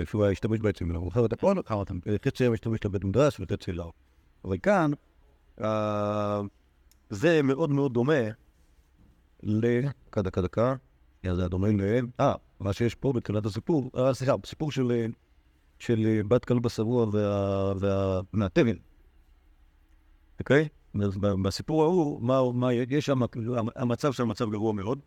[0.06, 2.00] שהוא היה השתמש האלה, הוא מכר את הכל, מכר אותם.
[2.26, 3.92] חצי היה משתמש לבית מדרש וחצי לא.
[4.46, 4.92] אבל כאן,
[5.62, 6.42] אה,
[7.10, 8.22] זה מאוד מאוד דומה
[9.44, 9.82] ל...
[10.08, 10.76] דקה, דקה, דקה.
[11.24, 11.82] זה היה דומה ל...
[12.20, 15.06] אה, מה שיש פה בתחילת הסיפור, אה, סליחה, סיפור של, אה,
[15.90, 18.22] אה, בת כלב השבוע וה...
[20.40, 20.68] אוקיי?
[21.44, 25.00] בסיפור ההוא, מה, מה יש שם, המ- המצב שם מצב גרוע מאוד,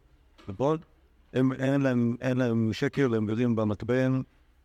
[0.48, 0.78] נכון?
[1.32, 4.20] הם, אין, להם, אין להם שקל, הם גרים במתבן,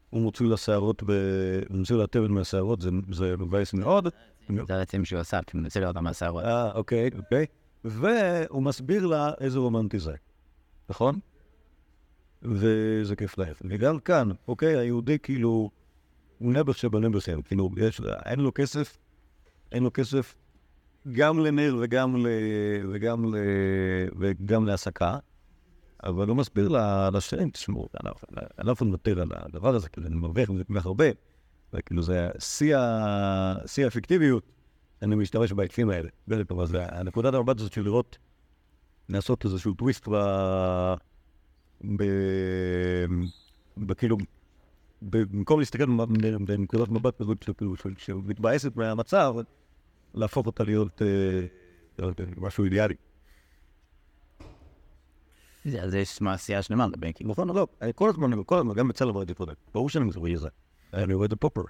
[0.10, 1.12] הוא מוציא לשערות, ב...
[1.70, 4.08] הוא מוציא לתבן מהשערות, זה, זה מבאס מאוד.
[4.68, 6.44] זה העצים שהוא עשה, כי מנסה להיות מהשערות.
[6.44, 7.46] אה, אוקיי, אוקיי.
[7.84, 10.14] והוא מסביר לה איזה רומנטי זה,
[10.90, 11.20] נכון?
[12.42, 13.54] וזה כיף להם.
[13.70, 15.70] וגם כאן, אוקיי, היהודי כאילו,
[16.38, 18.98] הוא נעבך שבנעבכם, כאילו, יש, אין לו כסף,
[19.72, 20.36] אין לו כסף
[21.12, 22.28] גם לנר וגם, ל,
[22.92, 23.38] וגם, ל,
[24.20, 25.18] וגם להסקה,
[26.04, 26.70] אבל הוא מסביר
[27.14, 30.80] לשם, תשמעו, אני לא- לא יכול לוותר על הדבר הזה, כאילו, אני מרוויח מזה כל
[30.80, 31.06] כך הרבה,
[31.74, 34.44] וכאילו זה שיא האפקטיביות.
[35.02, 36.10] אני משתמש בעצים האלה.
[36.28, 38.18] זה טוב, אז הנקודת המבט הזאת של לראות,
[39.10, 40.16] לעשות איזשהו טוויסט ב...
[41.98, 42.04] ב...
[43.78, 44.18] בכאילו,
[45.02, 45.86] במקום להסתכל
[46.46, 49.36] בנקודת מבט כזאת שכאילו, של- שמתבאסת מהמצב,
[50.14, 51.02] להפוך אותה להיות
[52.38, 52.96] משהו אידיאלי.
[55.82, 57.32] אז יש מעשייה שלמה כאילו.
[57.32, 57.68] נכון לא?
[57.96, 59.54] כל הזמן, כל הזמן, גם בצלם ראיתי קודם.
[59.74, 60.50] ברור שאני מזוהה זה.
[60.94, 61.62] אני רואה את הפופר.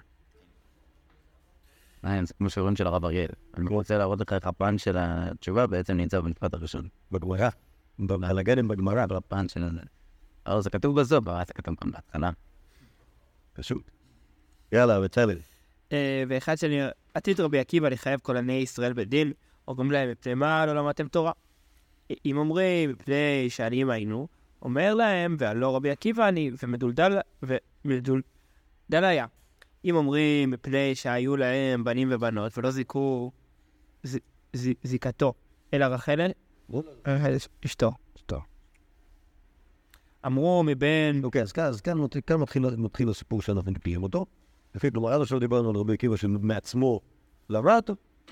[2.02, 3.28] זה כמו שאומרים של הרב אריאל.
[3.56, 6.88] אני רוצה להראות לך איך הפן של התשובה בעצם נמצא במשפט הראשון.
[7.12, 7.48] בגמרא.
[8.22, 9.06] על הגדם בגמרא.
[9.10, 9.80] הפן של זה.
[10.46, 12.30] אבל זה כתוב בסוף, אבל זה כתוב גם בהתחלה.
[13.52, 13.90] פשוט.
[14.72, 15.36] יאללה, בצלם.
[15.92, 16.80] אה, ואחד שאני
[17.14, 19.32] עתיד רבי עקיבא לחייב כהני ישראל בדין,
[19.68, 21.32] אומרים להם, מפני מה לא למדתם תורה?
[22.26, 24.28] אם אומרים, מפני שעניים היינו,
[24.62, 28.24] אומר להם, והלא רבי עקיבא אני, ומדולדל, ומדולדל
[28.92, 29.26] היה.
[29.84, 33.30] אם אומרים, מפני שהיו להם בנים ובנות, ולא זיכו
[34.02, 34.18] ז-
[34.52, 35.32] ז- זיקתו,
[35.74, 36.20] אלא רחל
[37.66, 37.92] אשתו.
[38.16, 38.40] אשתו.
[40.26, 41.98] אמרו מבין, אוקיי, אז כאן,
[42.38, 44.26] מתחיל, מתחיל הסיפור שאנחנו נקיים אותו.
[44.74, 47.00] לפי כלומר, עד עכשיו דיברנו על רבי עקיבא שמעצמו
[47.50, 47.82] למד,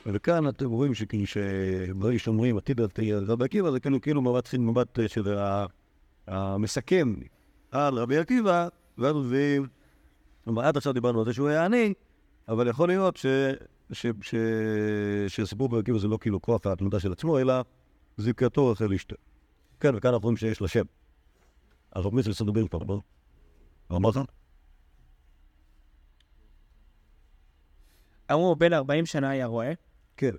[0.06, 5.08] וכאן אתם רואים שברגע שאומרים עתיד עתיד רבי עקיבא, זה כאילו, מבט מתחיל מבט אה,
[5.08, 5.38] של
[6.26, 7.14] המסכם
[7.70, 9.66] על רבי עקיבא, ואז מביאים,
[10.44, 11.94] כלומר, עד עכשיו דיברנו על זה שהוא היה עני,
[12.48, 13.18] אבל יכול להיות.
[15.28, 17.54] שהסיפור ברבי עקיבא זה לא כאילו כוח ההתמדה של עצמו, אלא
[18.16, 19.16] זיקתו רחל אשתו.
[19.80, 20.84] כן, וכאן אנחנו רואים שיש לה שם.
[21.92, 23.00] הרב מיסל סדובין כבר, בוא.
[23.90, 24.14] לא אמרת?
[28.32, 29.72] אמרו בן 40 שנה היה רועה,
[30.16, 30.30] כן.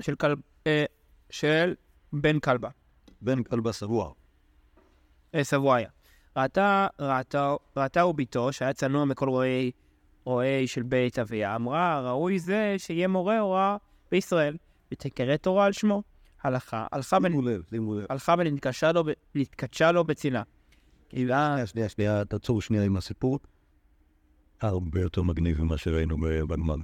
[0.00, 0.84] של כלב, אה,
[1.30, 1.74] של
[2.12, 2.68] בן כלבה.
[3.20, 4.12] בן כלבה שבוע.
[5.34, 5.88] אה, סבויה.
[6.36, 9.70] ראתה, ראתה, ראתה וביתו, שהיה צנוע מכל רועי,
[10.24, 13.76] רועי של בית אביה, אמרה, ראוי זה שיהיה מורה הוראה
[14.10, 14.56] בישראל,
[14.92, 16.02] ותקרא תורה על שמו.
[16.42, 17.18] הלכה, הלכה.
[17.22, 18.06] שימו לב, שימו לב.
[18.10, 19.12] הלכה ונתקשה לו, ב-
[19.92, 20.42] לו בצנעה.
[21.10, 23.38] שנייה, שנייה, שנייה, תעצור שנייה עם הסיפור.
[24.60, 26.16] הרבה יותר מגניב ממה שראינו
[26.48, 26.74] בגמר.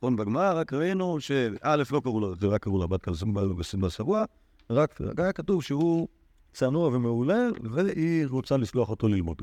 [0.00, 4.24] נכון, בגמר רק ראינו שא' לא קראו לו, זה רק קראו לה בת כלסמה שבוע,
[4.70, 6.08] רק רק היה כתוב שהוא
[6.52, 9.42] צנוע ומעולה, והיא רוצה לשלוח אותו ללמוד.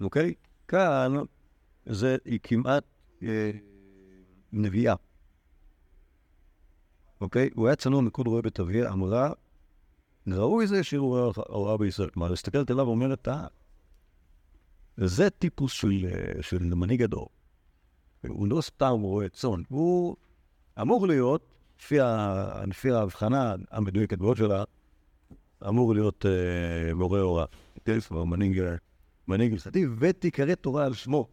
[0.00, 0.34] אוקיי?
[0.68, 1.12] כאן
[1.86, 2.84] זה, היא כמעט
[3.22, 3.50] אה,
[4.52, 4.94] נביאה.
[7.20, 7.50] אוקיי?
[7.54, 9.32] הוא היה צנוע מכל רואה בית אביה, אמרה,
[10.28, 12.10] ראוי זה שהוא הוראה בישראל.
[12.10, 13.46] כלומר, מסתכלת עליו ואומרת, אה,
[14.96, 17.28] זה טיפוס של, אה, של מנהיג הדור.
[18.28, 20.16] הוא לא סתם רואה צאן, הוא
[20.80, 21.54] אמור להיות,
[22.68, 24.64] לפי, ההבחנה המדויקת מאוד שלה,
[25.68, 27.44] אמור להיות אה, מורה הוראה.
[28.08, 28.74] כלומר, מנהיג, אה,
[29.28, 31.28] מנהיג הלכתי, ותיקרא תורה על שמו.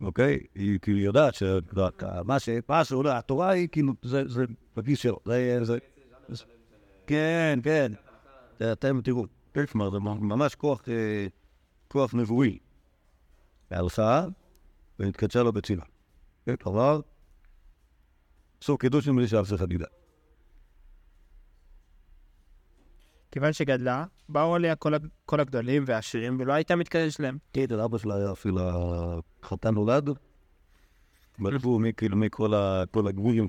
[0.00, 0.38] אוקיי?
[0.54, 2.48] היא כאילו יודעת שמה ש...
[2.68, 4.44] מה שעולה, התורה היא כאילו, זה,
[4.76, 5.18] בכיס שלו.
[5.62, 5.78] זה,
[7.06, 7.92] כן, כן.
[8.72, 9.24] אתם תראו.
[9.72, 12.58] כלומר, זה ממש כוח, אה, נבואי.
[13.70, 14.24] והלכה,
[14.98, 15.82] ונתקדשה לו בצילה.
[16.46, 17.00] כן, כלומר,
[18.62, 19.86] עשו קידוש מבלי שאף אחד ידע.
[23.30, 24.76] כיוון שגדלה, באו עליה
[25.26, 27.38] כל, הגדולים והעשירים, ולא הייתה מתקדש להם.
[27.52, 28.60] כן, אבא שלה היה אפילו
[29.42, 30.10] חתן נולד.
[31.38, 32.54] בדקו כאילו מכל
[33.08, 33.46] הגבולים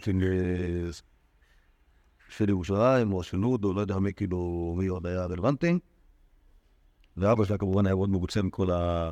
[2.30, 5.80] של ירושלים או של לוד, או לא יודע מי כאילו, מי עוד היה רלוונטי.
[7.18, 9.12] ואבא שלה כמובן היה מאוד מרוצה מכל ה-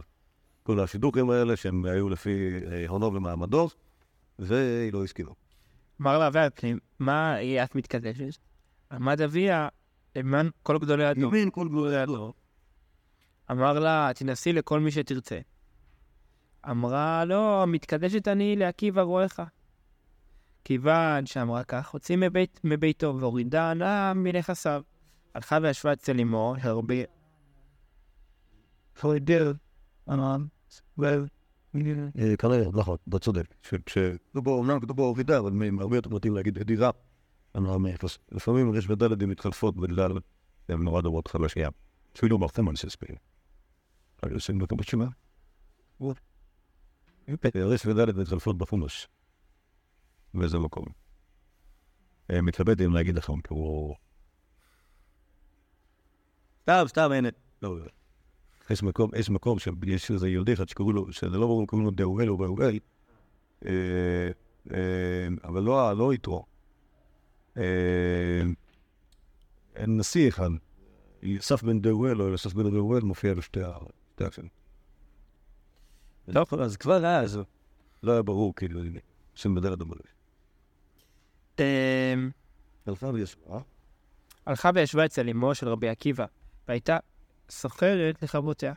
[0.65, 3.69] כל השידוכים האלה, שהם היו לפי אה, הונו ומעמדו,
[4.39, 5.31] והיא לא הסכימה.
[6.01, 8.37] אמר לה, והפנים, מה היא את מתקדשת?
[8.91, 9.67] עמד אביה
[10.15, 11.35] למען כל גדולי הדור.
[11.35, 12.33] ימין כל גלולי הדור.
[13.51, 15.39] אמר לה, תנסי לכל מי שתרצה.
[16.69, 19.39] אמרה, לא, מתקדשת אני לעקיבא רועך.
[20.63, 24.81] כיוון שאמרה כך, הוציא מבית, מביתו והורידה הנאה מנכסיו.
[25.35, 26.95] הלכה וישבה אצל אמו, הרבה...
[30.09, 30.54] אה,
[32.37, 33.55] כנראה, נכון, אתה צודק.
[34.51, 36.89] אומנם כתוב בו הורידה, אבל הרבה יותר מתאים להגיד הדירה.
[37.77, 38.17] מאפס.
[38.31, 40.11] לפעמים יש בדלת מתחלפות בגלל,
[40.69, 41.69] הן נורא דומות אחת לשנייה.
[42.17, 43.15] אפילו מרתמן שספיר.
[44.23, 45.07] אבל עושים אותו בתשובה.
[47.63, 49.07] רש ודלת מתחלפות בחומש.
[50.33, 50.85] באיזה מקום.
[52.31, 53.95] אה, מתלבט אם להגיד לכם, כי הוא...
[56.61, 57.29] סתם, סתם, הנה.
[57.61, 57.85] לא, לא.
[58.69, 61.91] יש מקום, יש מקום שיש איזה יהודי אחד שקראו לו, שזה לא ברור קוראים לו
[61.91, 62.79] דאואל או באואל,
[63.65, 63.71] אה,
[64.71, 66.45] אה, אבל לא, לא יתרו.
[67.57, 67.63] אה,
[69.75, 70.49] אין נשיא אחד.
[71.21, 73.77] יוסף בן דאואל או יוסף בן דאואל מופיע בשתי ה-
[74.13, 74.49] שתי הקשרים.
[76.33, 77.39] טוב, אז כבר אז
[78.03, 78.81] לא היה ברור, כאילו,
[79.35, 79.55] שם
[82.87, 83.59] הלכה וישבה.
[84.45, 86.25] הלכה וישבה אצל אמו של רבי עקיבא,
[86.67, 86.97] והייתה
[87.49, 88.73] סוחרת לכבותיה.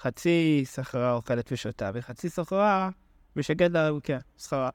[0.00, 2.90] חצי סחרה אוכלת ושותה, וחצי סחרה
[3.36, 4.70] משגרת לרבקיה, סחרה.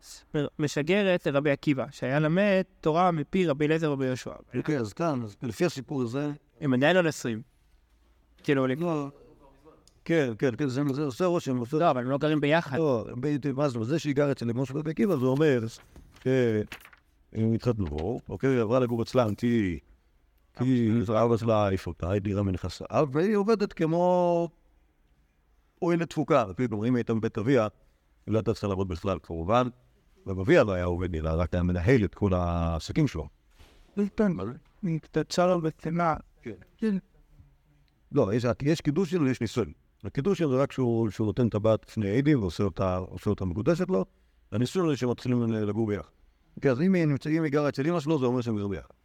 [0.60, 4.32] משגרת לרבי עקיבא, שהיה למד תורה מפי רבי אליעזר ורבי יהושע.
[4.58, 6.32] אוקיי, אז כאן, אז לפי הסיפור הזה,
[6.62, 7.42] הם עדיין לא נשואים.
[8.44, 9.08] כאילו, לא...
[10.06, 12.78] כן, כן, כן, זה עושה רושם, לא, אבל הם לא גרים ביחד.
[12.78, 15.60] לא, ב- מה זה, זה שהיא גרה אצל של רבי עקיבא, זה אומר
[16.24, 19.80] שהם התחתנו, אוקיי, היא עברה לגור אצלם, כי
[20.60, 20.92] כי
[21.24, 24.50] אבא שלה העיף אותה, היא דירה מנכסיו, והיא עובדת כמו
[25.82, 27.68] אוהלת תפוקה, כאילו, אם היא הייתה בבית אביה,
[28.26, 29.68] היא לא הייתה צריכה לעבוד בכלל, כמובן,
[30.26, 33.28] ובאביה לא היה עובד, אלא רק היה מנהל את כל העסקים שלו.
[34.84, 36.16] נתקדשה לו בצנעה.
[38.12, 39.72] לא, יש, יש קידושין ויש נישואין.
[40.04, 43.00] הקידושין זה רק שהוא, שהוא נותן טבעת לפני עדים ועושה אותה,
[43.46, 44.06] מקודשת לו,
[44.52, 46.10] והנישואין זה שמתחילים לגור ביחד.
[46.72, 48.97] אז אם היא היא גרה אצל אמא שלו, זה אומר שהם גרים ביחד.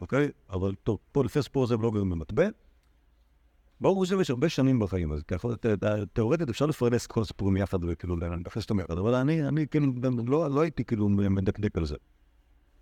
[0.00, 0.28] אוקיי?
[0.50, 2.48] אבל טוב, פה לפי הסיפור הזה הם לא גרים במטבע.
[3.80, 5.48] ברור שיש הרבה שנים בחיים, אז ככה,
[6.12, 9.92] תאורטית אפשר לפרנס כל הסיפורים יחד וכאילו להכניס אותם יחד, אבל אני, אני כאילו,
[10.26, 11.94] לא, לא הייתי כאילו מדקדק על זה.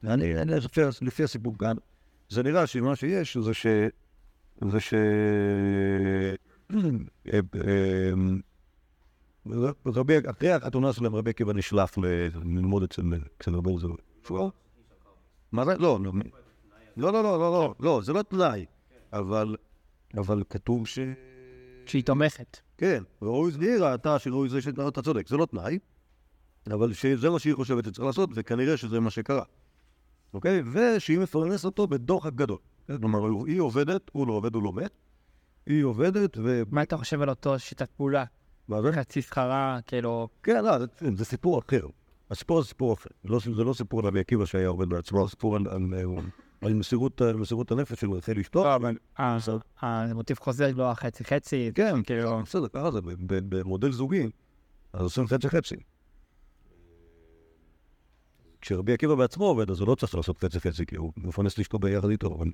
[0.05, 0.53] אני, אני
[1.03, 1.77] לפי, הסיפור כאן,
[2.29, 3.67] זה נראה שמה שיש זה ש...
[4.71, 4.95] זה ש...
[7.33, 8.11] אה, אה,
[9.87, 11.99] רבי, אחרי החתונה שלהם רבי עקיבא נשלף
[12.45, 13.03] ללמוד אצל
[13.49, 13.97] רבי זו.
[15.53, 15.77] מה זה?
[15.79, 15.99] לא,
[16.97, 18.65] לא, לא, לא, לא, לא, לא, זה לא תנאי,
[19.13, 19.57] אבל,
[20.17, 20.99] אבל כתוב ש...
[21.87, 22.61] שהיא תומכת.
[22.79, 25.79] כן, ראוי היא ראתה שראוי זה שאתה צודק, זה לא תנאי,
[26.67, 29.43] אבל שזה מה שהיא חושבת שצריך לעשות, וכנראה שזה מה שקרה.
[30.35, 30.63] אוקיי?
[30.73, 32.59] ושהיא מפרנסת אותו בדוחק גדול.
[32.87, 34.91] כן, כלומר, היא עובדת, הוא לא עובד, הוא לא מת,
[35.67, 36.63] היא עובדת, ו...
[36.71, 38.25] מה אתה חושב על אותו שיטת פעולה?
[38.69, 38.93] מה זה?
[38.93, 40.29] חצי שכרה, כאילו...
[40.43, 41.87] כן, לא, זה, זה סיפור אחר.
[42.31, 43.11] הסיפור זה סיפור אחר.
[43.25, 45.67] לא, זה לא סיפור על רבי עקיבא שהיה עובד בעצמו, זה סיפור על,
[46.65, 48.65] על, על מסירות, מסירות הנפש של רחל אשתו.
[48.65, 49.39] לא, אבל אה,
[49.83, 52.43] המוטיב חוזר לא החצי חצי, כן, כאילו...
[52.43, 54.31] בסדר, ככה זה, במודל זוגי,
[54.93, 55.77] אז עושים חצי חצי.
[58.61, 61.79] כשרבי עקיבא בעצמו עובד, אז הוא לא צריך לעשות חצי חצי, כי הוא מפרנס לאשתו
[61.79, 62.51] ביחד איתו, אבל...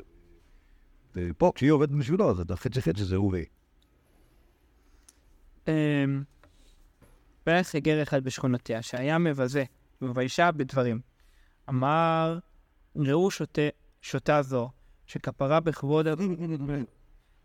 [1.15, 3.47] ופה, כשהיא עובדת בשבילו, אז החצי חצי זה הוא והיא.
[5.69, 6.23] אמ,
[7.47, 9.65] בערך הגר אחד בשכונותיה, שהיה מבזה,
[10.01, 11.01] מביישה בדברים.
[11.69, 12.39] אמר,
[12.97, 13.63] ראו שותה,
[14.01, 14.71] שותה זו,
[15.07, 16.07] שכפרה בכבוד...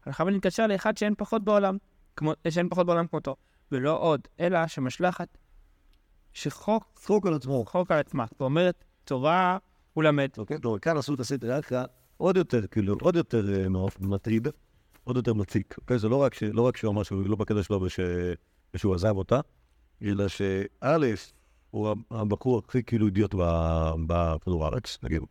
[0.05, 1.77] הלכה ונתקשר לאחד שאין פחות בעולם,
[2.15, 3.35] כמו, שאין פחות בעולם כמותו,
[3.71, 5.37] ולא עוד, אלא שמשלחת
[6.33, 7.65] שחוק צחוק על עצמו.
[7.65, 9.57] חוק על עצמה, ואומרת, תורה
[9.93, 10.29] הוא למד.
[10.37, 10.57] אוקיי?
[10.81, 11.83] כאן עשו את הסדר ככה
[12.17, 13.67] עוד יותר, כאילו, עוד יותר אה,
[13.99, 14.47] מטריד,
[15.03, 15.75] עוד יותר מציק.
[15.77, 15.99] אוקיי?
[15.99, 17.99] זה לא רק, ש, לא רק שהוא אמר שהוא לא בקטע שלו וש,
[18.73, 19.39] ושהוא עזב אותה,
[20.01, 20.97] אלא שא',
[21.71, 23.35] הוא הבחור הכי כאילו אידיוט
[24.07, 25.21] בכדור הארץ, נגיד,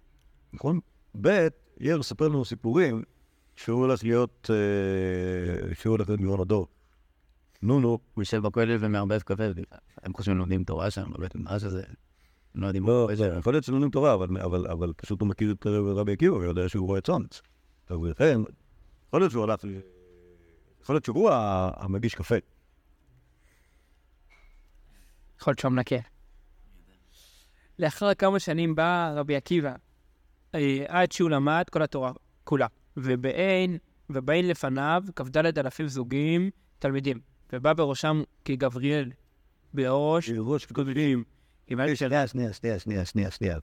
[0.52, 0.80] נכון?
[1.20, 1.48] ב',
[1.80, 3.02] יאיר מספר לנו סיפורים
[3.56, 6.68] שהוא הולך להיות, אה, שהוא הולך להיות מיון הדור.
[7.62, 9.42] נו, נו, הוא יושב בכולל ומערבב קפה,
[10.02, 11.82] הם חושבים לומדים תורה שם, אבל מה שזה...
[12.54, 12.86] הם לא יודעים...
[12.86, 16.86] לא, זה, יכול להיות שלומדים תורה, אבל, פשוט הוא מכיר את רבי עקיבא ויודע שהוא
[16.86, 17.42] רואה צאנץ.
[17.88, 18.40] אז לכן,
[19.08, 19.64] יכול להיות שהוא הלך,
[20.82, 21.30] יכול להיות שהוא
[21.76, 22.34] המגיש קפה.
[25.40, 25.96] יכול להיות שהוא מנקה.
[27.78, 29.74] לאחר כמה שנים בא רבי עקיבא,
[30.88, 32.12] עד שהוא למד כל התורה
[32.44, 32.66] כולה.
[32.96, 33.78] ובאין,
[34.10, 37.20] ובאין לפניו כ"ד אלפים זוגים תלמידים,
[37.52, 39.10] ובא בראשם כגבריאל
[39.74, 41.24] בראש ראש קודמים.
[41.96, 42.08] של...
[42.08, 43.58] שנייה, שנייה, שנייה, שנייה, שנייה, שנייה.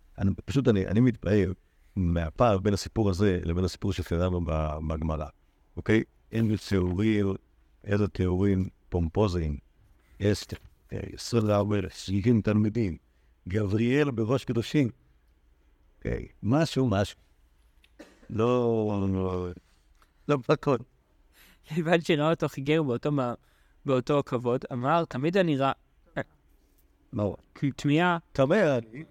[0.46, 1.54] פשוט אני, אני מתפעל
[1.96, 4.42] מהפער בין הסיפור הזה לבין הסיפור שקראנו
[4.88, 5.26] בגמרא,
[5.78, 6.04] אוקיי?
[6.32, 7.34] אין תיאורים,
[7.84, 9.58] איזה תיאורים פומפוזיים.
[10.20, 10.46] יש
[10.92, 12.98] 24 אלף, 70 תלמידים.
[13.48, 14.90] גבריאל בראש קדושים.
[16.06, 17.18] אוקיי, משהו, משהו.
[18.30, 19.48] לא, לא,
[20.28, 20.78] לא בכל.
[21.64, 22.82] כיוון שראה אותו חיגר
[23.86, 25.72] באותו, כבוד, אמר, תמיד אני רע,
[27.12, 27.36] הוא?
[27.76, 29.04] תמיהה, תמה, אני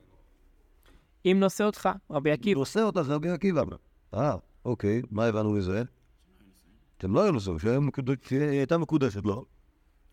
[1.25, 2.61] אם נושא אותך, רבי עקיבא.
[2.61, 3.63] עושה אותך רבי עקיבא.
[4.15, 5.83] אה, אוקיי, מה הבנו מזה?
[6.99, 9.45] אתם לא היו נוסעים, שהיא הייתה מקודשת לו.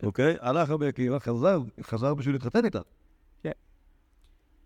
[0.02, 2.80] אוקיי, הלך רבי עקיבא, חזר, חזר בשביל להתחתן איתה.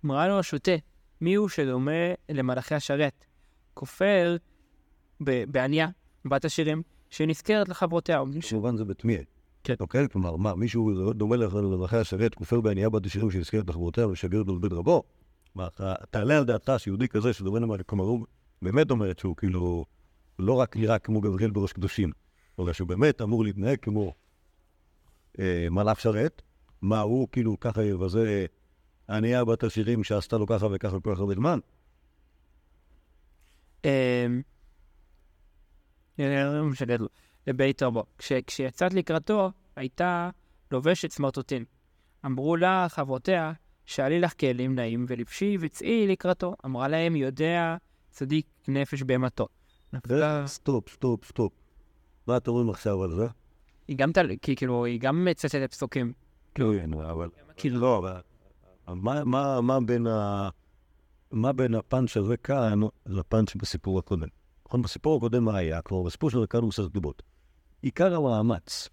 [0.05, 0.73] אמרה לו השוטה,
[1.23, 3.25] מי הוא שדומה למלאכי השרת?
[3.75, 4.37] כופר
[5.21, 5.89] בעניה,
[6.25, 8.23] בת השירים, שנזכרת לחברותיה.
[8.51, 9.23] כמובן זה בתמיהה.
[9.65, 9.75] כן.
[9.81, 10.09] אוקיי?
[10.09, 14.73] כלומר, מה, מישהו דומה למלאכי השרת, כופר בענייה בת השירים שנזכרת לחברותיה ושגר לו לבית
[14.73, 15.03] רבו?
[15.55, 15.69] מה,
[16.11, 18.27] תעלה על דעתך שיהודי כזה שדומה למלאכי, כלומר, הוא
[18.63, 19.85] באמת אומרת שהוא כאילו
[20.39, 22.13] לא רק נראה כמו גבריאל בראש קדושים,
[22.61, 24.15] אלא שהוא באמת אמור להתנהג כמו
[25.39, 26.43] אה, מלאך שרת,
[26.83, 28.47] מה הוא כאילו ככה יבזה
[29.11, 31.59] ענייה בת השירים שעשתה לו ככה וככה כל כך הרבה זמן?
[33.85, 34.43] אמ,
[36.19, 36.95] לא משנה
[37.47, 38.05] לבית רבו.
[38.19, 40.31] כש- כשיצאת לקראתו, הייתה
[40.71, 41.65] לובשת סמרטוטים.
[42.27, 43.53] אמרו לה חברותיה,
[43.87, 46.55] שאלי לך כלים נאים ולבשי וצאי לקראתו.
[46.65, 47.77] אמרה להם, יודע
[48.11, 49.49] צדיק נפש בהמתו.
[50.47, 51.53] סטופ, סטופ, סטופ.
[52.27, 53.27] מה אתם אומרים עכשיו על זה?
[53.89, 54.11] היא גם,
[54.57, 56.13] כאילו, היא גם מצטטת פסוקים.
[56.55, 57.29] כן, אבל...
[57.57, 58.21] כאילו לא, אבל...
[58.89, 60.49] מה, מה, מה בין ה...
[61.31, 64.29] מה בין הפאנץ' הזה כאן לפאנץ' בסיפור הקודם?
[64.67, 65.83] נכון, בסיפור הקודם מה היה?
[65.83, 67.23] כלומר, בסיפור של הקרנו קצת דיבות.
[67.83, 68.89] עיקר המאמץ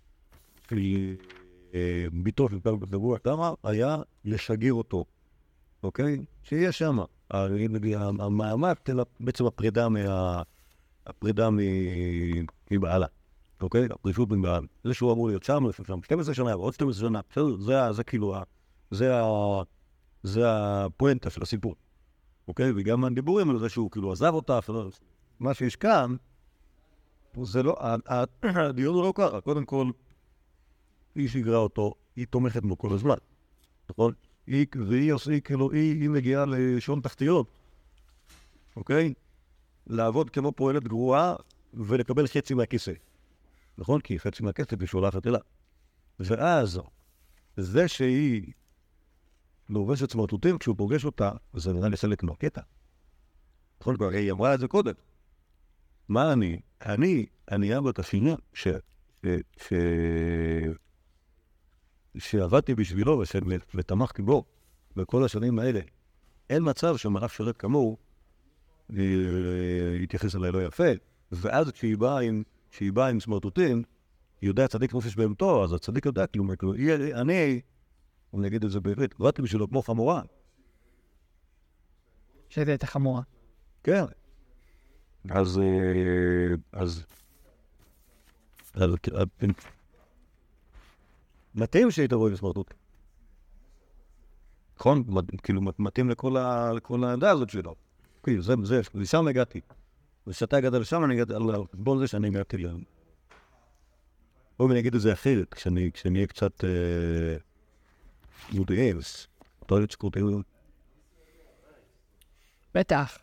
[1.73, 5.05] אה, ביתו של קרנו קצת למה היה לשגר אותו,
[5.83, 6.25] אוקיי?
[6.43, 6.99] שיהיה שם.
[8.19, 8.77] המאמץ,
[9.19, 10.41] בעצם הפרידה מה...
[11.07, 11.49] הפרידה
[12.71, 13.07] מבעלה.
[13.61, 13.85] אוקיי?
[13.91, 14.67] הפרישות מבעל.
[14.83, 18.35] זה שהוא אמור להיות שם, לפני שם 12 שנה, ועוד 12 שנה, בסדר, זה כאילו,
[18.35, 18.43] ה-
[18.91, 19.61] זה, ה-
[20.23, 21.75] זה הפואנטה של הסיפור.
[22.47, 22.71] אוקיי?
[22.75, 24.59] וגם הדיבורים על זה שהוא כאילו עזב אותה,
[25.39, 26.15] מה שיש כאן,
[27.43, 27.77] זה לא,
[28.43, 29.41] הדיון הוא לא ככה.
[29.41, 29.91] קודם כל,
[31.15, 33.17] היא שיגרה אותו, היא תומכת בו כל הזמן,
[33.89, 34.13] נכון?
[34.47, 37.47] היא, והיא עושה, כאילו, היא, היא מגיעה לשעון תחתיות,
[38.75, 39.13] אוקיי?
[39.87, 41.35] לעבוד כמו פועלת גרועה
[41.73, 42.93] ולקבל חצי מהכיסא.
[43.77, 44.01] נכון?
[44.01, 45.39] כי חצי מהכסף היא שולחת אליו.
[46.19, 46.79] ואז,
[47.57, 48.53] זה שהיא
[49.69, 52.61] לובשת סמרטוטים, כשהוא פוגש אותה, זה נראה לי חלק מהקטע.
[53.81, 53.95] נכון?
[53.97, 54.93] כבר היא אמרה את זה קודם.
[56.09, 56.59] מה אני?
[56.85, 58.67] אני, אני אבא את השנייה, ש...
[59.57, 59.73] ש...
[62.17, 63.23] שעבדתי בשבילו.
[63.75, 64.43] ותמכתי בו
[64.95, 65.79] בכל השנים האלה.
[66.49, 67.97] אין מצב שמלאך שרת כמוהו
[68.97, 69.03] אה,
[69.99, 70.83] יתייחס אליי לא יפה.
[71.31, 73.83] ואז כשהיא באה עם שהיא באה עם סמרטוטים,
[74.41, 76.25] יודע צדיק נופש בהמתו, אז הצדיק יודע,
[76.77, 77.61] "היא- אני,
[78.33, 80.21] אני אגיד את זה בעברית, עבדתי בשבילו כמו חמורה,
[82.49, 83.21] שזה הייתה חמורה.
[83.83, 84.03] כן.
[85.29, 87.05] אז, אה, אז,
[88.81, 88.85] אה,
[91.55, 92.73] מתאים שהיית רואה בסמרטוט.
[94.75, 95.03] נכון?
[95.43, 96.37] כאילו, מת- מתאים לכל
[97.03, 97.75] העמדה הזאת שלו.
[98.23, 99.61] כאילו, זה, זה, לשם הגעתי.
[100.27, 102.69] וכשאתה הגעת לשם, אני הגעתי על חשבון זה שאני הגעתי ל...
[104.59, 106.63] בואו אני אגיד את זה אחרת, כשאני כשאני אהיה קצת
[108.39, 109.27] אה, מודיעינס.
[109.65, 110.43] אתה יודע שקוראים
[112.75, 113.17] בטח.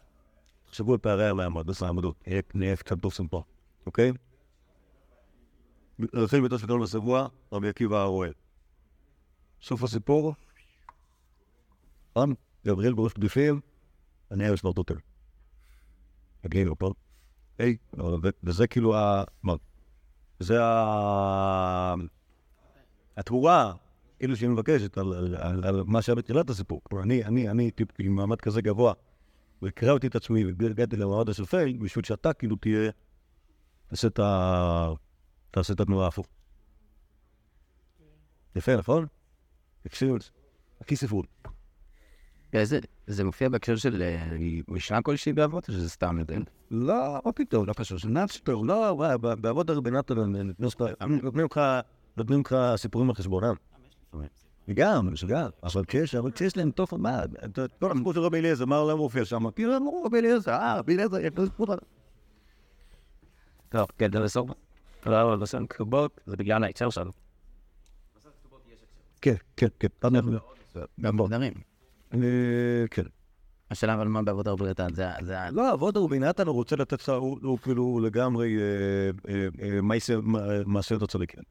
[0.66, 2.16] תחשבו על פערי המעמד, בסדר, העמדות,
[2.54, 3.42] נהיה- קצת דופסם פה,
[3.86, 4.12] אוקיי?
[5.98, 8.30] נתחיל ביתו של גדול בשבוע, רבי עקיבא הרועה.
[9.62, 10.34] סוף הסיפור,
[12.12, 12.34] פעם,
[12.66, 13.60] גבריאל בראש קדושים,
[14.30, 14.94] אני ארץ מרטוטל.
[16.44, 16.92] מגיעים לפה,
[17.58, 17.76] היי,
[18.42, 19.24] וזה כאילו ה...
[20.40, 21.94] זה ה...
[23.16, 23.72] התמורה,
[24.18, 26.80] כאילו שהיא מבקשת על, על, על, על מה שהיה בתחילת הסיפור.
[26.82, 28.92] כלומר, אני, אני, אני, טיפ, עם מעמד כזה גבוה,
[29.62, 32.90] והקרבתי את עצמי והגעתי למעמד השופל, בשביל שאתה כאילו תהיה,
[33.86, 34.92] תעשה את ה...
[35.50, 36.26] תעשה את התנועה ההפוך.
[38.56, 39.06] יפה, נכון?
[39.82, 40.16] תקשיבו,
[40.80, 41.26] הכי ספרות.
[42.62, 44.36] זה, זה מופיע בהקשר של אה,
[44.68, 46.36] משנה כלשהי באבות, או שזה סתם יודע?
[46.70, 49.90] לא, מה פתאום, לא קשור, זה נאצ'טר, לא, ב- ב- בעבוד הרבה
[51.46, 51.60] לך,
[52.16, 53.54] נותנים לך סיפורים על חשבונם.
[54.74, 58.64] גם, גם, אבל כשיש, אבל כשיש להם תופעה, מה, אתה- כל הסיפור של רבי אליעזר,
[58.64, 59.50] מה למה מופיע שם?
[59.50, 61.78] כאילו, אמרו רבי אליעזר, אה, רבי אליעזר, יש לו סיפור על...
[63.68, 64.50] טוב, כן, זה בסוף.
[65.06, 67.12] לא, לא, בסוף כתובות, זה בגלל ההקשר שלנו.
[69.20, 70.32] כן, כן, כן, אנחנו...
[71.00, 71.52] גם בורדרים.
[72.14, 72.18] אה,
[72.90, 73.02] כן.
[73.70, 75.50] השאלה אבל מה בעבודה ובריאתה, זה ה- זה ה...
[75.50, 77.08] לא, עבוד רבי נתן, הוא רוצה לתת, לך-
[77.42, 79.10] הוא כאילו לגמרי אה,
[79.62, 81.42] אה, מעשה- מע- מעשה את הצדיקים.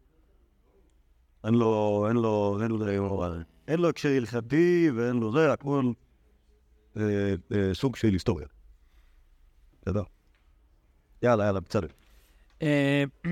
[1.46, 3.24] אין לו, אין לו, אין לו,
[3.68, 5.92] אין לו הקשר הלכתי ואין לו זה, הכל
[6.98, 8.48] אה, אה, סוג של היסטוריה.
[9.82, 10.04] בסדר?
[11.24, 11.88] יאללה, יאללה, בסדר.
[12.62, 13.04] אה,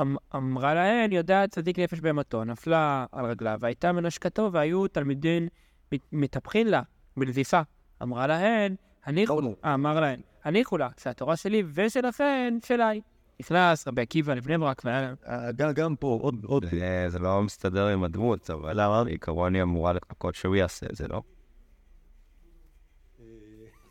[0.00, 5.48] אמ- אמרה להן, יודעת צדיק נפש בהמתו, נפלה על רגליו, והייתה מנשקתו, והיו תלמידים
[5.92, 6.82] מת- מטפחין לה
[7.16, 7.60] בנזיפה.
[8.02, 8.74] אמרה להן,
[9.04, 13.00] הניחו, אה, אמר להן, הניחו לה, שהתורה שלי ושלכן שלי.
[13.40, 17.42] נכנס רבי עקיבא לבני ברק, והיה אה, גם- גם פה, עוד, עוד, זה- זה לא
[17.42, 19.04] מסתדר עם הדמות, אבל למה?
[19.04, 21.22] בעיקרון היא אמורה לחכות שהוא יעשה את זה, לא?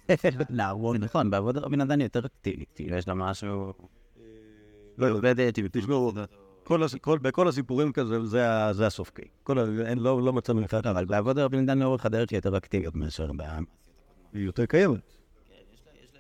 [0.49, 0.95] לעבוד.
[1.03, 3.73] נכון, בעבודה רבי נתן היא יותר אקטיבית, כאילו יש לה משהו...
[4.97, 6.11] לא, עובדת, היא תשמעו,
[6.63, 8.25] כל הס- כל- בכל הסיפורים כזה,
[8.71, 9.25] זה הסוף קיי.
[9.43, 12.57] כל ה- אין- לא לא מצאנו אחד, אבל בעבודה רבי נתן לאורך הדרך היא יותר
[12.57, 13.41] אקטיבית מאשר ב...
[14.33, 15.20] היא יותר קיימת.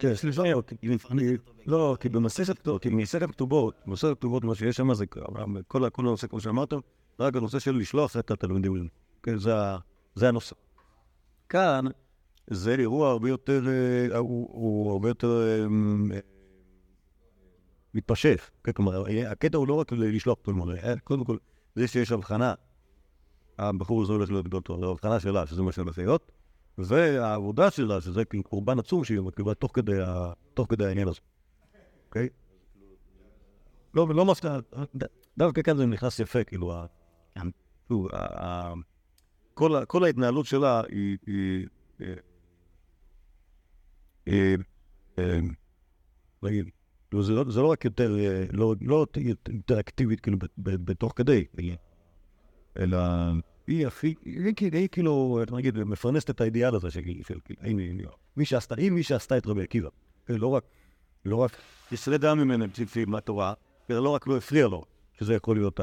[0.01, 0.13] כן,
[1.67, 5.05] לא, כי במסכת כתובות, כי במסכת כתובות, במסכת כתובות, מה שיש שם זה
[5.67, 6.79] כל הנושא, כמו שאמרתם,
[7.19, 8.87] רק הנושא של לשלוח את התלמידים.
[9.23, 9.37] כן,
[10.15, 10.55] זה הנושא.
[11.49, 11.85] כאן,
[12.49, 15.61] זה אירוע הרבה יותר, אה, הוא הרבה יותר אה,
[16.15, 16.19] אה,
[17.93, 18.39] מתפשט.
[18.63, 21.37] כן, כלומר, הקטע הוא לא רק לשלוח ללמוד, אה, קודם כל,
[21.75, 22.53] זה שיש הבחנה,
[23.57, 26.31] הבחור הזה הולך להיות דוקטור, זו הבחנה שלה, שזה מה שהולך להיות,
[26.77, 31.19] והעבודה שלה, שזה כאילו קורבן עצום שהיא מקריבה תוך כדי ה- תוך כדי העניין הזה,
[32.07, 32.29] אוקיי?
[33.93, 34.57] לא, לא מפתיע,
[35.37, 36.85] דווקא כאן זה נכנס יפה, כאילו, ה-
[39.53, 41.17] כל ה- כל ההתנהלות שלה היא...
[41.27, 41.67] היא-
[44.25, 44.57] היא-
[45.19, 45.39] אה,
[46.43, 46.65] נגיד,
[47.09, 49.05] כאילו, זה לא- זה לא רק יותר, אה, לא לא
[49.47, 51.45] יותר אקטיבית, כאילו, בתוך כדי,
[52.79, 52.97] אלא
[53.71, 56.99] היא הכי, היא כאילו- כאילו, נגיד, מפרנסת את האידיאל הזה של,
[57.61, 57.83] הנה,
[58.37, 59.89] מי שעשתה, היא מי שעשתה את רבי עקיבא.
[60.25, 60.63] כן, לא רק,
[61.25, 61.51] לא רק,
[61.91, 63.53] יסרדה ממנה בסיסי מהתורה,
[63.89, 64.83] זה לא רק לא הפריע לו,
[65.19, 65.79] שזה יכול להיות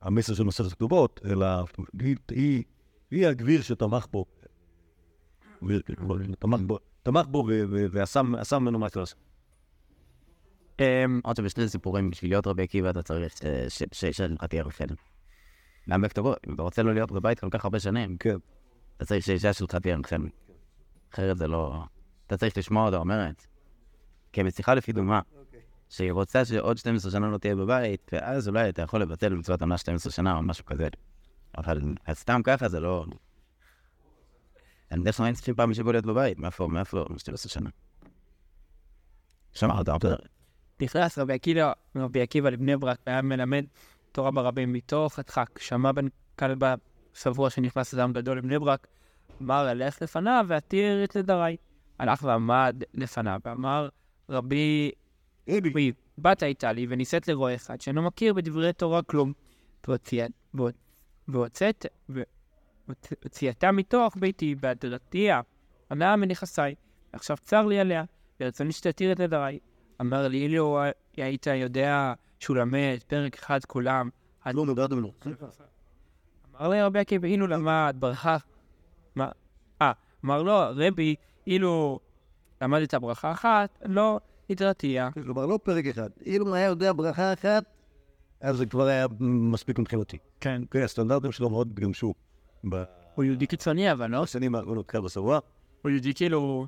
[0.00, 1.46] המסר של מסכת הכתובות, אלא
[2.30, 4.24] היא- הגביר שתמך בו.
[5.86, 6.16] כאילו,
[7.02, 7.48] תמך בו,
[7.90, 9.14] ועשה עשה ממנו מה לעשות.
[9.18, 9.27] אמ,
[11.22, 14.86] עוד שבשני סיפורים, בשביל להיות רבי עקיבא אתה צריך ש- ש- ש- שאשתך תהיה רחל.
[15.90, 18.36] גם בכתובות, אם אתה רוצה לא להיות בבית כל כך הרבה שנים, כן.
[18.96, 20.16] אתה צריך שאישה שלך תהיה רחל.
[21.14, 21.84] אחרת זה לא...
[22.26, 23.46] אתה צריך לשמוע אותה אומרת.
[24.32, 25.20] כמשיחה לפי דוגמה,
[25.88, 29.78] שהיא רוצה שעוד 12 שנה לא תהיה בבית, ואז אולי אתה יכול לבטל מצוות עונה
[29.78, 30.88] 12 שנה או משהו כזה.
[31.58, 31.80] אבל
[32.12, 33.06] סתם ככה זה לא...
[34.90, 37.70] אני כלל הייתי צריכים פעם בשבוע להיות בבית, מאיפה, מאיפה 12 שנה.
[39.52, 39.92] שמע, אתה
[40.80, 43.64] נכנס רבי עקיבא, רבי עקיבא לבני ברק והיה מלמד
[44.12, 45.58] תורה ברבים מתוך הדחק.
[45.58, 46.06] שמע בן
[46.38, 46.74] כלבא
[47.14, 48.86] סבוע שנכנס אדם גדול לבני ברק,
[49.42, 51.56] אמר אלך לפניו ועתיר את נדרי.
[51.98, 53.88] הלך ועמד לפניו ואמר,
[54.28, 54.90] רבי,
[55.50, 59.32] רבי, באת איתה לי ונישאת לרועה אחד שאינו מכיר בדברי תורה כלום.
[59.88, 62.20] והוצאת, ו-
[62.88, 65.40] והוצ- והוציאתה מתוך ביתי בהדרתיה,
[65.90, 66.74] הנאה מנכסיי.
[67.12, 68.04] עכשיו צר לי עליה,
[68.40, 69.58] ברצוני שתתיר את נדריי.
[70.00, 70.80] אמר לי, אילו
[71.16, 74.08] היית יודע שהוא למד פרק אחד כולם,
[74.46, 75.12] לא נודעת ממנו.
[76.60, 78.36] אמר לי רבי עקיבא, אילו למד ברכה...
[79.14, 79.28] מה?
[79.82, 79.92] אה,
[80.24, 81.14] אמר לו, רבי,
[81.46, 82.00] אילו
[82.62, 84.20] למדת ברכה אחת, לא
[84.50, 85.10] התרתיה.
[85.24, 86.10] כלומר, לא פרק אחד.
[86.26, 87.64] אילו היה יודע ברכה אחת,
[88.40, 90.18] אז זה כבר היה מספיק מבחינתי.
[90.40, 90.62] כן.
[90.70, 92.14] כן, הסטנדרטים שלו מאוד התגמשו
[93.14, 94.22] הוא יהודי קיצוני, אבל לא?
[94.22, 95.38] בשנים האחרונות כאן בסבוע.
[95.82, 96.66] הוא יהודי כאילו...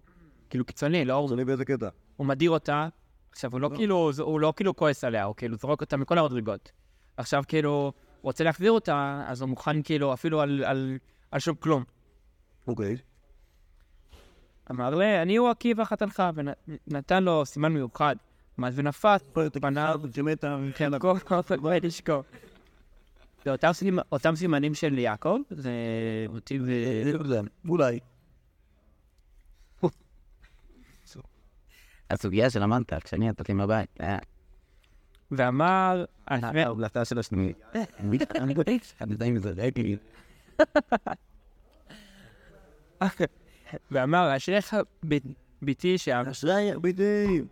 [0.51, 1.29] כאילו קיצוני, לא?
[1.33, 1.89] אני באיזה קטע.
[2.17, 2.89] הוא מדיר אותה.
[3.33, 6.73] עכשיו, הוא לא כאילו, הוא לא כאילו כועס עליה, הוא כאילו זורק אותה מכל המדרגות.
[7.17, 10.99] עכשיו, כאילו, רוצה להחזיר אותה, אז הוא מוכן כאילו אפילו על, על,
[11.31, 11.85] על שום כלום.
[12.67, 12.97] אוקיי.
[14.71, 18.17] אמר לי, אני הוא עקיבא חתנך, ונתן לו סימן מיוחד.
[18.61, 19.23] עמד ונפת,
[19.61, 20.01] פניו,
[20.75, 21.15] חלקו,
[21.63, 22.23] לא ישקו.
[23.45, 23.55] זה
[24.13, 25.71] אותם סימנים של יעקב, זה
[26.29, 26.73] אותי ו...
[27.69, 27.99] אולי.
[32.11, 34.19] הסוגיה שלמדת, כשאני יצאתי מהבית, אה,
[35.31, 37.53] ואמר, ההמלצה של השני.
[39.01, 39.97] אני יודע אם זה רגל.
[43.91, 44.77] ואמר, אשריך
[45.63, 47.43] ביתי שאב אשראי בידי.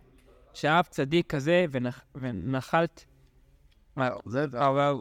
[0.53, 3.05] שאב צדיק כזה ונח- ונחלת
[3.97, 4.09] אה,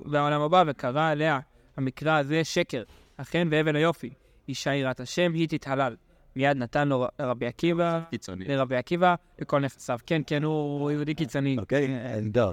[0.04, 1.40] בעולם הבא, וקרא עליה
[1.76, 2.82] המקרא הזה שקר,
[3.16, 4.10] אכן והבל היופי.
[4.48, 5.96] אישה יראת השם, היא תתהלל.
[6.38, 8.44] מיד נתן לו רבי עקיבא, קיצוני.
[8.44, 9.98] לרבי עקיבא, לכל נכסיו.
[10.06, 11.56] כן, כן, הוא יהודי קיצוני.
[11.58, 12.52] אוקיי, נהדר.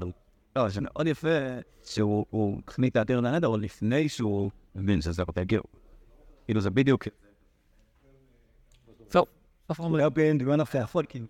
[0.55, 1.27] לא, זה מאוד יפה
[1.83, 5.63] שהוא הוא החליט להתיר לנדר עוד לפני שהוא הבין שזה הרבה הגיעו.
[6.45, 7.03] כאילו זה בדיוק...
[9.09, 9.25] טוב,
[9.67, 9.99] סוף הוא אומרים.
[9.99, 11.25] היה בין דימן אחרי הפולקים.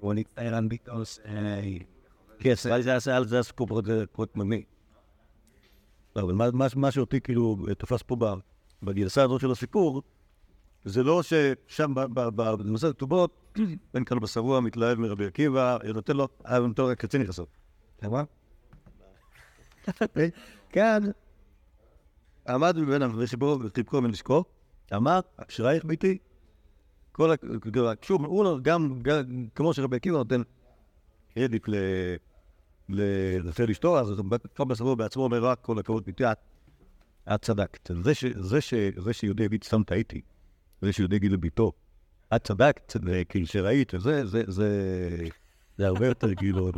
[0.00, 1.20] הוא נצטער על ביטוס.
[2.38, 3.66] כן, זה- הסיפור
[4.12, 4.62] פרויקט מדהים.
[6.16, 8.16] לא, אבל מה- מה- מה שאותי כאילו תפס פה
[8.82, 10.02] בגרסה הזאת של הסיפור,
[10.86, 13.58] זה לא ששם ב- ב- ב- במסכת כתובות,
[13.94, 17.48] בן כלל בשבוע מתלהב מרבי עקיבא, נותן לו, היה נותן לו רק קצין נכנסות.
[18.02, 18.22] למה?
[20.70, 21.02] כאן
[22.48, 24.44] עמד מבין וחיברו וחיבקו ונשקו,
[24.94, 26.18] אמר, אשרייך ביתי.
[27.12, 27.34] כל ה...
[28.02, 29.00] שוב, הוא לא- גם,
[29.54, 30.42] כמו שרבי עקיבא נותן
[31.34, 31.74] קרדיט ל...
[32.88, 34.12] ל- לרחל אשתו, אז
[34.54, 37.90] כבר בסבבה בעצמו אומר רק כל הכבוד ביתי, את- צדקת.
[39.00, 40.20] זה שיהודי יגיד סתם טעיתי,
[40.82, 41.72] זה שיהודי יגיד לביתו,
[42.36, 42.96] את צדקת,
[43.28, 44.68] כאילו שראית, זה, זה, זה,
[45.78, 46.70] זה הרבה יותר כאילו,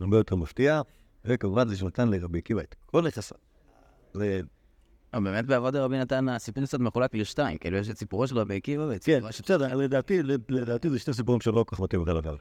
[0.00, 0.80] הרבה יותר מפתיע,
[1.24, 3.38] וכמובן זה שנתן לרבי עקיבא את כל נכסיו.
[4.14, 4.40] זה
[5.12, 8.82] באמת בעבוד רבי נתן הסיפור קצת מחולק לשתיים, כאילו יש את סיפורו של רבי עקיבא
[8.82, 9.42] ואת כן, סיפורו של...
[9.42, 12.36] בסדר, לדעתי, לדעתי זה שני סיפורים שלא כל כך מתאים אחד לשני.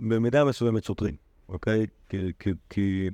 [0.00, 1.16] במידה מסוימת סותרים,
[1.48, 1.86] אוקיי?
[2.68, 3.10] כי-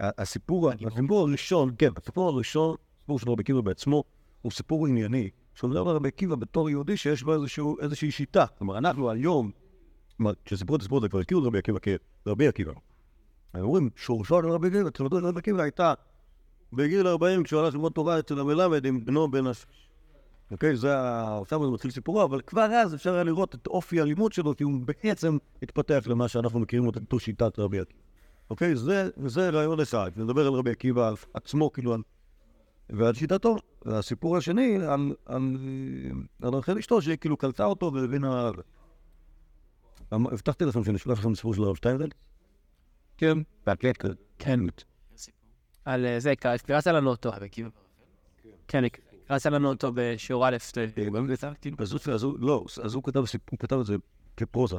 [0.00, 0.70] הסיפור
[1.10, 2.76] הראשון, כן, הסיפור הראשון,
[3.12, 4.04] הסיפור של רבי עקיבא בעצמו,
[4.42, 8.46] הוא סיפור ענייני, שהוא מדבר על רבי עקיבא בתור יהודי שיש לו איזשהו- איזושהי שיטה.
[8.58, 9.50] כלומר, אנחנו היום,
[10.16, 11.78] כלומר, כשסיפרו את הסיפור הזה כבר הכירו את רבי עקיבא
[12.24, 12.72] כרבי עקיבא.
[13.54, 15.94] הם אומרים, שורשו של רבי עקיבא, תחילתו של רבי עקיבא הייתה
[16.72, 19.66] בגיל 40, כשהוא הלך ללמוד תורה אצל המלמד עם בנו בן הש...
[20.50, 20.94] אוקיי, זה.
[21.40, 24.64] עכשיו הוא מתחיל סיפורו, אבל כבר אז אפשר היה לראות את אופי הלימוד שלו, כי
[24.64, 28.00] הוא בעצם התפתח למה שאנחנו מכירים אותו שיטת רבי עקיבא.
[28.50, 32.00] אוקיי, זה, זה רעיון אחד, נדבר על רבי עקיבא עצמו, כאילו, על...
[32.90, 33.56] ועל שיטתו.
[33.84, 35.56] והסיפור השני, על, על,
[36.42, 38.50] על רחל אשתו, שהיא כאילו קלטה אותו והבינה...
[40.14, 42.08] אמ- הבטחתי לכם שאני אשלח לכם סיפור של הרב שטיינזל?
[43.16, 43.38] כן.
[43.66, 44.04] בהקלט,
[44.38, 44.60] כן.
[45.84, 47.30] על אה, זה, קרא- קראת לנו אותו.
[48.68, 48.84] כן,
[49.26, 50.56] קראת לנו אותו בשיעור א'.
[52.12, 53.96] אז הוא, לא, אז הוא כתב סיפור, כתב את זה
[54.36, 54.76] כפרוזה.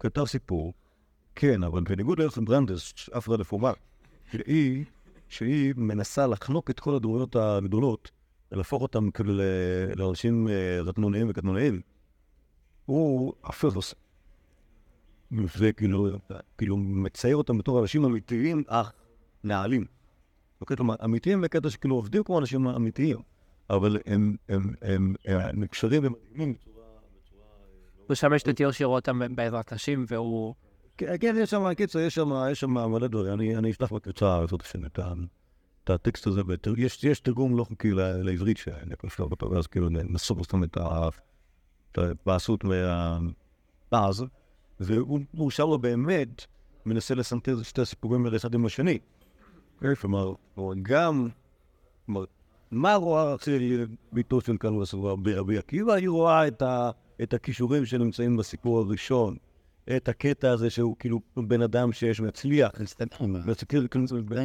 [0.00, 0.74] כתב סיפור,
[1.34, 3.76] כן, אבל בניגוד לאלפן ברנדס, אף אחד לפורמט,
[4.30, 4.84] שהיא,
[5.28, 8.10] שהיא מנסה לחנוק את כל הדמויות הגדולות,
[8.52, 9.32] ולהפוך אותם כאילו
[9.96, 11.80] לאנשים אה, רטנוניים וקטנוניים.
[12.86, 13.34] הוא
[13.74, 13.96] עושה.
[15.32, 16.08] וכאילו,
[16.58, 18.92] כאילו מצייר אותם בתור אנשים אמיתיים, אך
[19.44, 19.84] נעלים.
[20.60, 23.16] אוקיי, כלומר, אמיתיים בקטע שכאילו עובדים כמו אנשים אמיתיים,
[23.70, 26.84] אבל הם, הם, הם, הם, נקשרים ומדהימים בצורה...
[27.96, 30.54] הוא משמש לתיאור שירות בעזרת נשים, והוא...
[30.98, 33.32] כן, כן, יש שם, קיצר, יש שם, יש שם מלא דברים.
[33.32, 34.98] אני, אני אשלח בקבוצה הזאת את,
[35.84, 36.40] את הטקסט הזה,
[36.76, 42.64] יש, יש תרגום לא חוקי לעברית שאני לשלוח אותו, ואז כאילו נסוג סתם את ההתבאסות
[42.64, 44.24] מהפעז,
[44.80, 46.44] והוא הוא שם לו באמת
[46.86, 48.98] מנסה לסנטר את שתי הסיפורים האלה אחד עם השני.
[50.00, 50.32] כלומר,
[50.82, 51.28] גם,
[52.06, 52.24] כלומר,
[52.70, 55.92] מה רואה אצל ביתו של קלו הסברה ברבי עקיבא?
[55.92, 56.48] היא רואה
[57.22, 59.36] את הכישורים שנמצאים בסיפור הראשון,
[59.96, 63.80] את הקטע הזה שהוא כאילו בן אדם שיש מצליח, מצליח,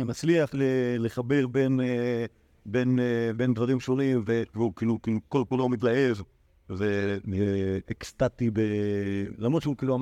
[0.07, 2.25] מצליח ל- לחבר בין, אה,
[2.65, 4.23] בין, אה, בין דברים שונים,
[4.55, 6.17] והוא כאילו, כאילו כל כולו מתלהב
[6.69, 8.59] ואקסטטי, ב...
[9.37, 9.97] למרות שהוא כאילו.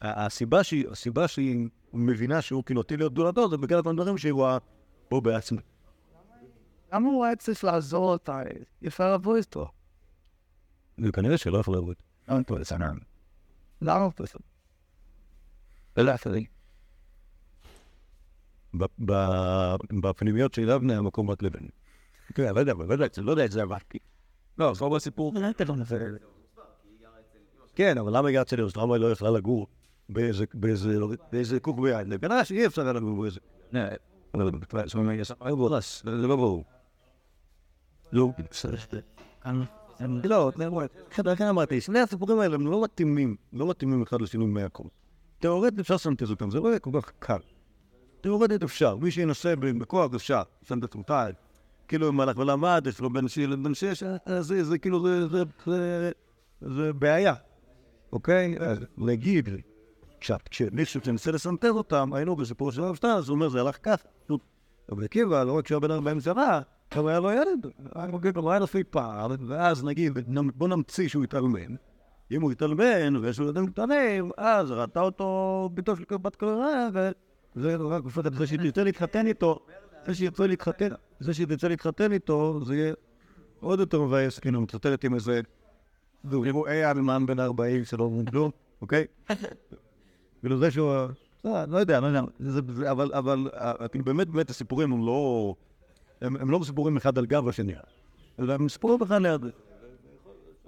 [0.00, 4.18] ה- הסיבה שהיא, הסיבה שהיא מבינה שהוא כאילו עתיד להיות גדולתו, זה בגלל אותם דברים
[4.18, 4.58] שהיא רואה
[5.08, 5.60] פה בעצמה.
[6.92, 8.42] למה הוא היה צריך לעזור אותה?
[8.82, 9.68] יפה לבוא איתו.
[10.98, 11.96] וכנראה שלא יכול לעבוד.
[12.28, 13.09] למה
[13.80, 14.42] הוא פשוט?
[15.96, 16.44] ולאחרים.
[19.90, 21.66] בפנימיות של אבנה המקום רק לבן.
[22.34, 23.98] כן, לא יודע, לא יודע, לא יודע את זה אמרתי.
[24.58, 25.32] לא, זה לא בסיפור.
[27.74, 29.66] כן, אבל למה הגעת אצל למה היא לא יכלה לגור
[30.08, 32.20] באיזה, קוק ביד?
[32.20, 33.40] כנראה שאי אפשר היה לגור באיזה...
[36.04, 36.64] זה לא ברור.
[38.12, 38.30] לא,
[40.24, 40.50] לא,
[41.24, 44.84] לכן אמרתי, שני הסיפורים האלה הם לא מתאימים, לא מתאימים אחד לשני מהכל.
[45.38, 47.38] תיאורטית אפשר לסנטז אותם, זה לא יהיה כל כך קל.
[48.20, 51.26] תיאורטית אפשר, מי שינסה בכוח אפשר, סנטז אותה.
[51.88, 55.06] כאילו אם הלך ולמד, יש לו בן שש, בן שש, אז זה, כאילו,
[56.60, 57.34] זה, בעיה,
[58.12, 58.56] אוקיי?
[58.98, 59.48] להגיד,
[60.20, 64.08] כשמישהו שמנסה לסנטז אותם, היינו בסיפור של הרב שטרן, אז הוא אומר, זה הלך ככה.
[64.90, 66.60] רבי עקיבא, לא רק שהוא היה בן 40 שנה,
[66.94, 70.12] גם היה לו ילד, היה לו לפי פער, ואז נגיד,
[70.54, 71.74] בוא נמציא שהוא התאלמן.
[72.30, 77.76] אם הוא התאלמן, ויש לו ילדים קטנים, אז ראתה אותו ביתו של בת קלרה, וזה
[77.76, 79.58] רק בפרט זה שתרצה להתחתן איתו,
[80.06, 80.88] זה שירצה להתחתן,
[81.20, 82.94] זה שתרצה להתחתן איתו, זה יהיה
[83.60, 85.40] עוד יותר מבאס, כאילו, מתחתנת עם איזה...
[86.66, 88.50] היה אלמן בן 40 שלא אומרים כלום,
[88.82, 89.04] אוקיי?
[90.40, 90.92] כאילו זה שהוא...
[91.44, 92.22] לא, לא יודע, לא יודע,
[92.90, 95.54] אבל, אבל, אה, כאילו באמת, באמת הסיפורים הם לא...
[96.20, 97.74] הם, הם לא סיפורים אחד על גב השני,
[98.38, 99.44] אלא הם סיפורים אחד ליד...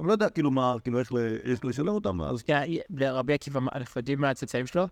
[0.00, 1.12] אני לא יודע כאילו מה, כאילו איך
[1.44, 2.44] איך לשלם אותם, אז
[2.90, 4.86] לרבי עקיבא, אנחנו יודעים מה הצאצאים שלו?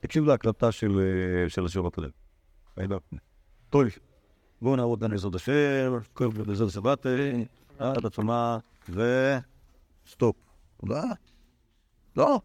[0.00, 2.08] תקשיב להקלטה של, אה, הקודם.
[2.76, 2.98] היינו.
[3.70, 3.82] טוב,
[4.62, 7.06] בואו נעבוד כאן בעזרת השם, כל בעזרת שבת,
[7.78, 8.58] עד עצמה,
[8.88, 10.36] וסטופ.
[10.82, 10.96] לא?
[12.16, 12.40] לא?